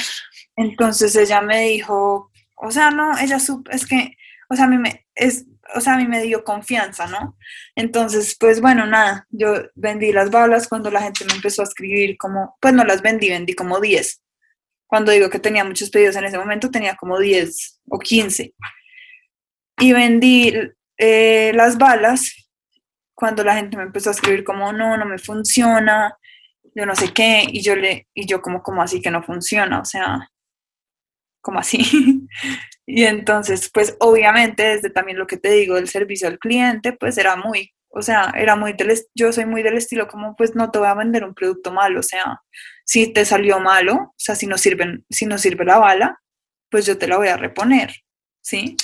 [0.55, 3.37] Entonces ella me dijo, o sea, no, ella
[3.71, 4.15] es que,
[4.49, 5.45] o sea, a mí me, es,
[5.75, 7.37] o sea, a mí me dio confianza, ¿no?
[7.75, 12.17] Entonces, pues bueno, nada, yo vendí las balas cuando la gente me empezó a escribir
[12.17, 14.21] como, pues no las vendí, vendí como 10.
[14.87, 18.53] Cuando digo que tenía muchos pedidos en ese momento, tenía como 10 o 15.
[19.79, 20.53] Y vendí
[20.97, 22.31] eh, las balas
[23.15, 26.15] cuando la gente me empezó a escribir como, no, no me funciona,
[26.75, 29.79] yo no sé qué, y yo le, y yo como, como así que no funciona,
[29.79, 30.29] o sea,
[31.41, 31.79] como así.
[32.85, 37.17] y entonces, pues obviamente desde también lo que te digo del servicio al cliente, pues
[37.17, 40.71] era muy, o sea, era muy del, yo soy muy del estilo como, pues no
[40.71, 42.41] te voy a vender un producto malo, o sea,
[42.85, 46.19] si te salió malo, o sea, si no sirven, si no sirve la bala,
[46.69, 47.93] pues yo te la voy a reponer,
[48.41, 48.75] ¿sí?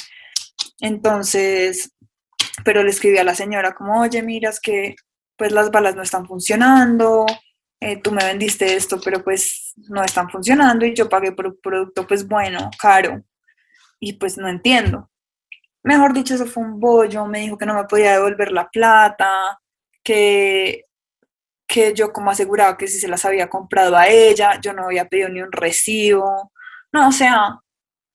[0.80, 1.94] Entonces,
[2.64, 4.96] pero le escribí a la señora como, oye, miras que
[5.38, 7.26] pues las balas no están funcionando,
[7.82, 11.60] eh, tú me vendiste esto, pero pues no están funcionando y yo pagué por un
[11.62, 13.24] producto pues bueno, caro,
[14.00, 15.10] y pues no entiendo.
[15.84, 19.60] Mejor dicho, eso fue un bollo, me dijo que no me podía devolver la plata,
[20.04, 20.84] que
[21.70, 25.06] que yo como aseguraba que si se las había comprado a ella, yo no había
[25.06, 26.52] pedido ni un recibo,
[26.92, 27.60] no, o sea,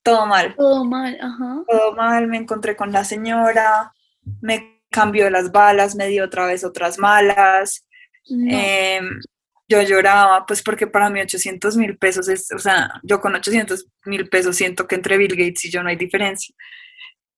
[0.02, 0.56] todo mal.
[0.56, 1.62] Todo mal, ajá.
[1.68, 3.92] Todo mal, me encontré con la señora,
[4.40, 7.86] me cambió las balas, me dio otra vez otras malas.
[8.28, 9.20] Em,
[9.68, 13.86] yo lloraba, pues porque para mí 800 mil pesos es, o sea, yo con 800
[14.04, 16.54] mil pesos siento que entre Bill Gates y yo no hay diferencia.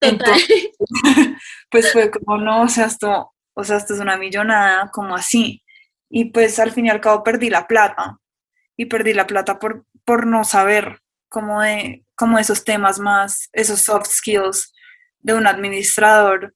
[0.00, 0.70] Entonces,
[1.70, 5.62] pues fue como, no, o sea, esto, o sea, esto es una millonada, como así.
[6.10, 8.18] Y pues al fin y al cabo perdí la plata.
[8.76, 13.80] Y perdí la plata por, por no saber cómo de, como esos temas más, esos
[13.80, 14.72] soft skills
[15.20, 16.54] de un administrador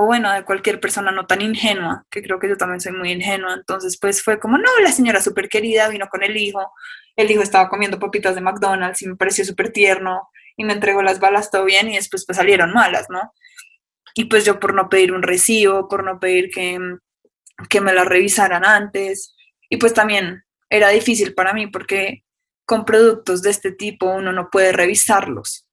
[0.00, 3.12] o bueno, de cualquier persona no tan ingenua, que creo que yo también soy muy
[3.12, 3.52] ingenua.
[3.52, 6.72] Entonces, pues fue como, no, la señora súper querida vino con el hijo,
[7.16, 11.02] el hijo estaba comiendo papitas de McDonald's y me pareció súper tierno y me entregó
[11.02, 13.32] las balas todo bien y después pues salieron malas, ¿no?
[14.14, 16.78] Y pues yo por no pedir un recibo, por no pedir que,
[17.68, 19.36] que me las revisaran antes,
[19.68, 22.24] y pues también era difícil para mí porque
[22.64, 25.66] con productos de este tipo uno no puede revisarlos.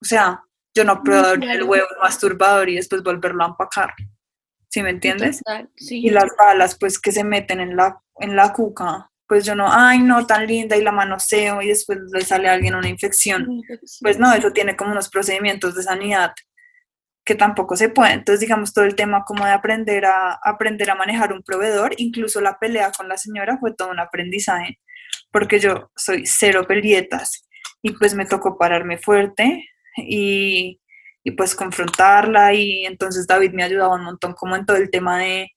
[0.00, 0.40] O sea,
[0.74, 3.94] yo no puedo abrir el huevo masturbador y después volverlo a empacar.
[4.68, 5.40] ¿Sí me entiendes?
[5.78, 9.68] Y las balas, pues, que se meten en la, en la cuca, pues yo no,
[9.70, 13.62] ay, no, tan linda, y la manoseo, y después le sale a alguien una infección.
[14.00, 16.32] Pues no, eso tiene como unos procedimientos de sanidad
[17.24, 18.12] que tampoco se puede.
[18.12, 22.40] Entonces, digamos, todo el tema como de aprender a, aprender a manejar un proveedor, incluso
[22.40, 24.78] la pelea con la señora fue todo un aprendizaje,
[25.30, 27.48] porque yo soy cero pelietas
[27.80, 30.80] y pues me tocó pararme fuerte, y,
[31.36, 35.50] pues confrontarla y entonces David me ayudaba un montón como en todo el tema de,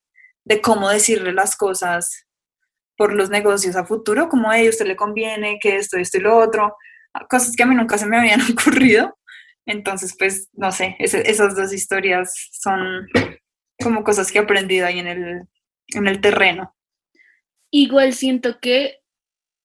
[0.62, 2.26] cómo decirle las cosas
[2.96, 6.36] por los negocios a futuro, como a usted le conviene, que esto, esto y lo
[6.38, 6.74] otro,
[7.28, 9.16] cosas que a mí nunca se me habían ocurrido.
[9.66, 13.06] Entonces, pues, no sé, esas dos historias son
[13.82, 15.42] como cosas que he aprendido ahí en el,
[15.88, 16.74] en el terreno.
[17.70, 19.00] Igual siento que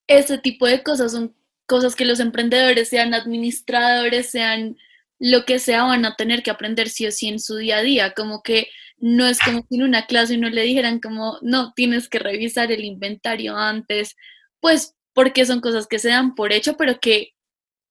[0.07, 1.35] ese tipo de cosas son
[1.73, 4.77] cosas que los emprendedores, sean administradores, sean
[5.17, 7.81] lo que sea, van a tener que aprender sí o sí en su día a
[7.81, 8.67] día, como que
[8.99, 12.71] no es como si en una clase no le dijeran como, no, tienes que revisar
[12.71, 14.15] el inventario antes,
[14.59, 17.33] pues porque son cosas que se dan por hecho, pero que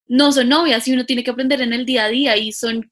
[0.06, 2.88] no son obvias y uno tiene que aprender en el día a día y son,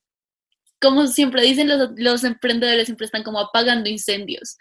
[0.81, 4.59] como siempre dicen los, los emprendedores, siempre están como apagando incendios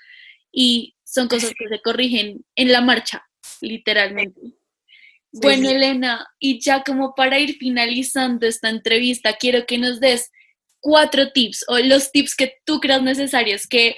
[0.51, 3.27] y son cosas que se corrigen en la marcha,
[3.61, 4.58] literalmente.
[5.31, 10.31] Bueno, Elena, y ya como para ir finalizando esta entrevista, quiero que nos des
[10.79, 13.95] cuatro tips o los tips que tú creas necesarios, que,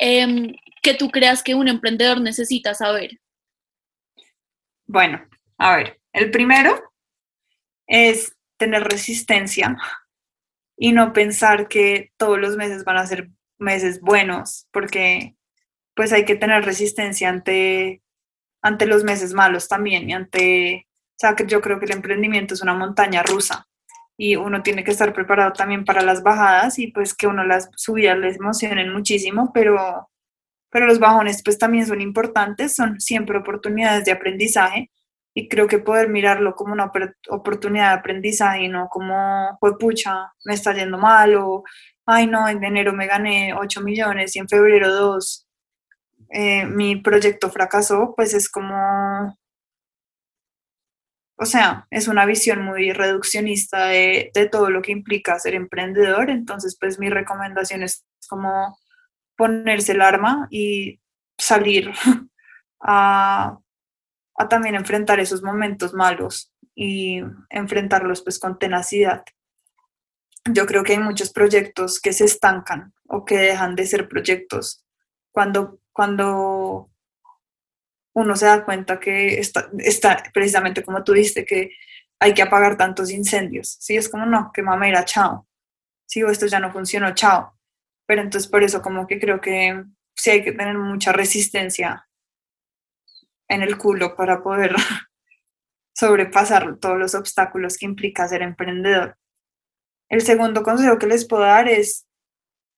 [0.00, 3.20] em, que tú creas que un emprendedor necesita saber.
[4.86, 5.24] Bueno,
[5.58, 6.82] a ver, el primero
[7.86, 9.76] es tener resistencia
[10.76, 15.36] y no pensar que todos los meses van a ser meses buenos, porque
[15.94, 18.01] pues hay que tener resistencia ante
[18.62, 22.54] ante los meses malos también y ante, o sea, que yo creo que el emprendimiento
[22.54, 23.66] es una montaña rusa
[24.16, 27.70] y uno tiene que estar preparado también para las bajadas y pues que uno las
[27.76, 30.08] subidas les emocionen muchísimo, pero,
[30.70, 34.90] pero los bajones pues también son importantes, son siempre oportunidades de aprendizaje
[35.34, 36.92] y creo que poder mirarlo como una
[37.30, 41.64] oportunidad de aprendizaje y no como, fue pucha, me está yendo mal o,
[42.06, 45.48] ay no, en enero me gané 8 millones y en febrero 2
[46.34, 49.36] eh, mi proyecto fracasó, pues es como,
[51.36, 56.78] o sea, es una visión muy reduccionista de, todo lo que implica ser emprendedor, entonces
[56.80, 58.78] pues mi recomendación es como
[59.36, 61.02] ponerse el arma y
[61.36, 61.92] salir
[62.80, 63.58] a,
[64.34, 67.20] a también enfrentar esos momentos malos y
[67.50, 69.22] enfrentarlos pues con tenacidad.
[70.50, 74.86] Yo creo que hay muchos proyectos que se estancan o que dejan de ser proyectos
[75.30, 76.90] cuando cuando
[78.14, 81.70] uno se da cuenta que está, está precisamente como tú dijiste, que
[82.20, 83.76] hay que apagar tantos incendios.
[83.80, 85.48] Sí, es como, no, que mamera, chao.
[86.06, 87.58] Sí, esto ya no funcionó, chao.
[88.06, 89.84] Pero entonces por eso como que creo que
[90.14, 92.08] sí hay que tener mucha resistencia
[93.48, 94.74] en el culo para poder
[95.94, 99.18] sobrepasar todos los obstáculos que implica ser emprendedor.
[100.08, 102.06] El segundo consejo que les puedo dar es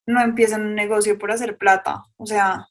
[0.07, 2.05] no empiecen un negocio por hacer plata.
[2.17, 2.67] O sea,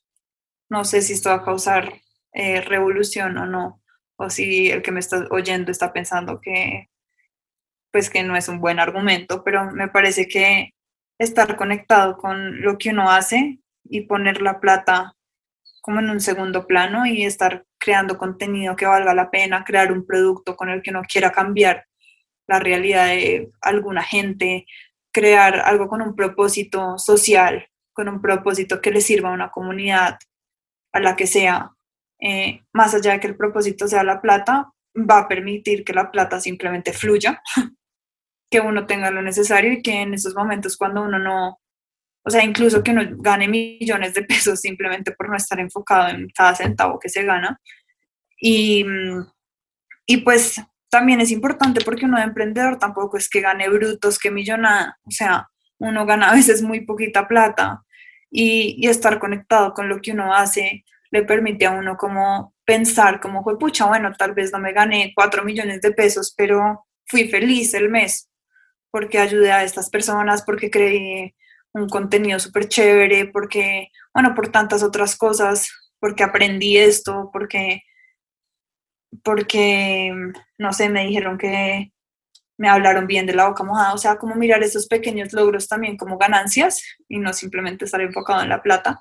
[0.68, 2.00] no sé si esto va a causar
[2.32, 3.82] eh, revolución o no,
[4.16, 6.88] o si el que me está oyendo está pensando que
[7.90, 10.74] pues que no es un buen argumento, pero me parece que
[11.16, 15.14] estar conectado con lo que uno hace y poner la plata
[15.80, 20.06] como en un segundo plano y estar creando contenido que valga la pena, crear un
[20.06, 21.84] producto con el que uno quiera cambiar
[22.46, 24.66] la realidad de alguna gente,
[25.12, 30.18] crear algo con un propósito social, con un propósito que le sirva a una comunidad,
[30.95, 31.72] a la que sea,
[32.20, 36.11] eh, más allá de que el propósito sea la plata, va a permitir que la
[36.11, 37.42] plata simplemente fluya,
[38.51, 41.61] que uno tenga lo necesario y que en esos momentos cuando uno no,
[42.24, 46.28] o sea, incluso que uno gane millones de pesos simplemente por no estar enfocado en
[46.28, 47.61] cada centavo que se gana.
[48.40, 48.86] Y,
[50.07, 54.30] y pues también es importante porque uno de emprendedor tampoco es que gane brutos, que
[54.30, 57.84] millonada, o sea, uno gana a veces muy poquita plata
[58.37, 63.20] y, y estar conectado con lo que uno hace le permite a uno como pensar
[63.20, 67.28] como fue pucha, bueno, tal vez no me gané cuatro millones de pesos, pero fui
[67.28, 68.28] feliz el mes
[68.91, 71.35] porque ayudé a estas personas, porque creé
[71.72, 75.68] un contenido súper chévere, porque, bueno, por tantas otras cosas,
[76.01, 77.82] porque aprendí esto, porque,
[79.22, 80.12] porque,
[80.59, 81.93] no sé, me dijeron que
[82.57, 85.96] me hablaron bien de la boca mojada, o sea, como mirar esos pequeños logros también
[85.96, 89.00] como ganancias y no simplemente estar enfocado en la plata.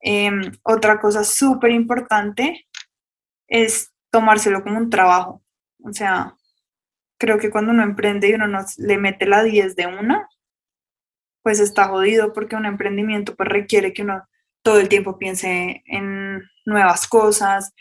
[0.00, 2.66] Em, otra cosa súper importante
[3.48, 5.42] es tomárselo como un trabajo.
[5.82, 6.34] O sea,
[7.18, 10.28] creo que cuando uno emprende y uno no le mete la 10 de una,
[11.42, 14.26] pues está jodido porque un emprendimiento pues requiere que uno
[14.62, 17.74] todo el tiempo piense en nuevas cosas,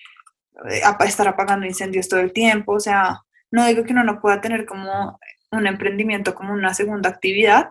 [0.70, 3.22] eh, estar apagando incendios todo el tiempo, o sea,
[3.54, 5.20] no digo que uno no pueda tener como
[5.52, 7.70] un emprendimiento como una segunda actividad,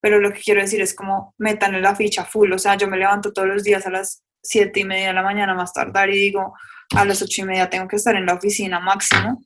[0.00, 2.96] pero lo que quiero decir es como metan la ficha full, o sea, yo me
[2.96, 6.16] levanto todos los días a las siete y media de la mañana más tardar y
[6.16, 6.54] digo,
[6.94, 9.44] a las ocho y media tengo que estar en la oficina máximo,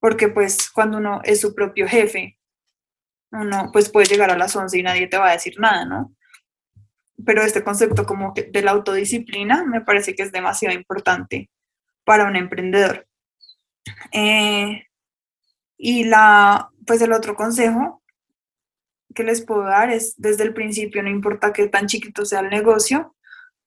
[0.00, 2.38] porque pues cuando uno es su propio jefe,
[3.32, 6.14] uno pues puede llegar a las once y nadie te va a decir nada, ¿no?
[7.24, 11.48] Pero este concepto como de la autodisciplina me parece que es demasiado importante
[12.04, 13.08] para un emprendedor.
[14.12, 14.82] Eh,
[15.76, 18.02] y la, pues el otro consejo
[19.14, 22.50] que les puedo dar es desde el principio, no importa qué tan chiquito sea el
[22.50, 23.16] negocio,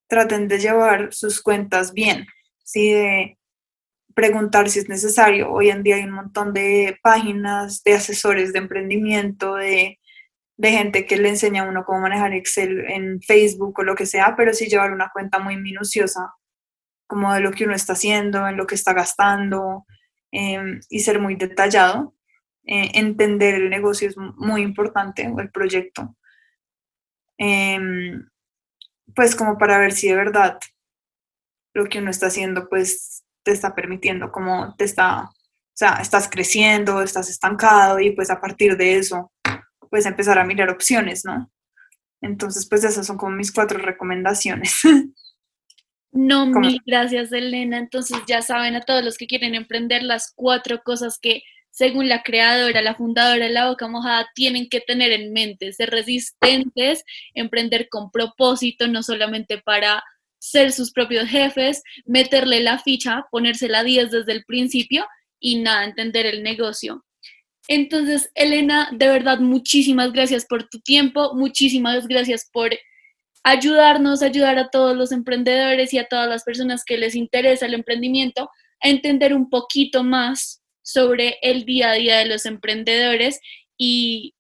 [0.08, 2.28] traten de llevar sus cuentas bien,
[2.64, 3.38] ¿sí?
[4.14, 5.52] Preguntar si es necesario.
[5.52, 10.00] Hoy en día hay un montón de páginas, de asesores de emprendimiento, de,
[10.58, 14.06] de gente que le enseña a uno cómo manejar Excel en Facebook o lo que
[14.06, 16.34] sea, pero sí llevar una cuenta muy minuciosa,
[17.08, 19.86] como de lo que uno está haciendo, en lo que está gastando,
[20.32, 22.16] em, y ser muy detallado.
[22.66, 26.16] Eh, entender el negocio es muy importante, o el proyecto,
[27.38, 28.30] em,
[29.16, 30.60] pues como para ver si de verdad
[31.74, 35.34] lo que uno está haciendo, pues te está permitiendo, como te está, o
[35.74, 39.32] sea, estás creciendo, estás estancado y pues a partir de eso,
[39.90, 41.52] pues empezar a mirar opciones, ¿no?
[42.22, 44.76] Entonces, pues esas son como mis cuatro recomendaciones.
[46.12, 47.78] No, mil gracias, Elena.
[47.78, 52.22] Entonces ya saben a todos los que quieren emprender las cuatro cosas que según la
[52.22, 57.04] creadora, la fundadora de La Boca Mojada, tienen que tener en mente, ser resistentes,
[57.34, 60.04] emprender con propósito, no solamente para
[60.38, 65.08] ser sus propios jefes, meterle la ficha, ponerse la 10 desde el principio
[65.40, 67.06] y nada, entender el negocio.
[67.68, 72.72] Entonces, Elena, de verdad, muchísimas gracias por tu tiempo, muchísimas gracias por
[73.44, 77.74] ayudarnos, ayudar a todos los emprendedores y a todas las personas que les interesa el
[77.74, 78.50] emprendimiento
[78.82, 83.40] a entender un poquito más sobre el día a día de los emprendedores
[83.78, 84.36] y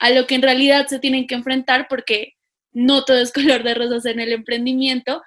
[0.00, 2.34] a lo que en realidad se tienen que enfrentar porque
[2.72, 5.22] no todo es color de rosas en el emprendimiento.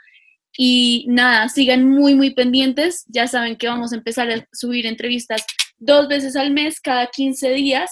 [0.59, 3.05] Y nada, sigan muy, muy pendientes.
[3.07, 5.45] Ya saben que vamos a empezar a subir entrevistas
[5.77, 7.91] dos veces al mes, cada 15 días,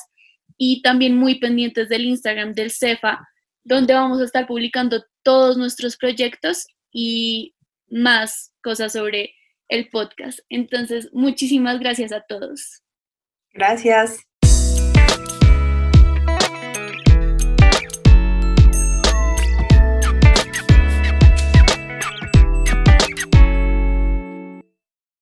[0.57, 3.27] y también muy pendientes del Instagram del CEFA,
[3.66, 7.55] donde vamos a estar publicando todos nuestros proyectos y
[7.89, 9.34] más cosas sobre
[9.68, 10.39] el podcast.
[10.49, 12.84] Entonces, muchísimas gracias a todos.
[13.53, 14.20] Gracias.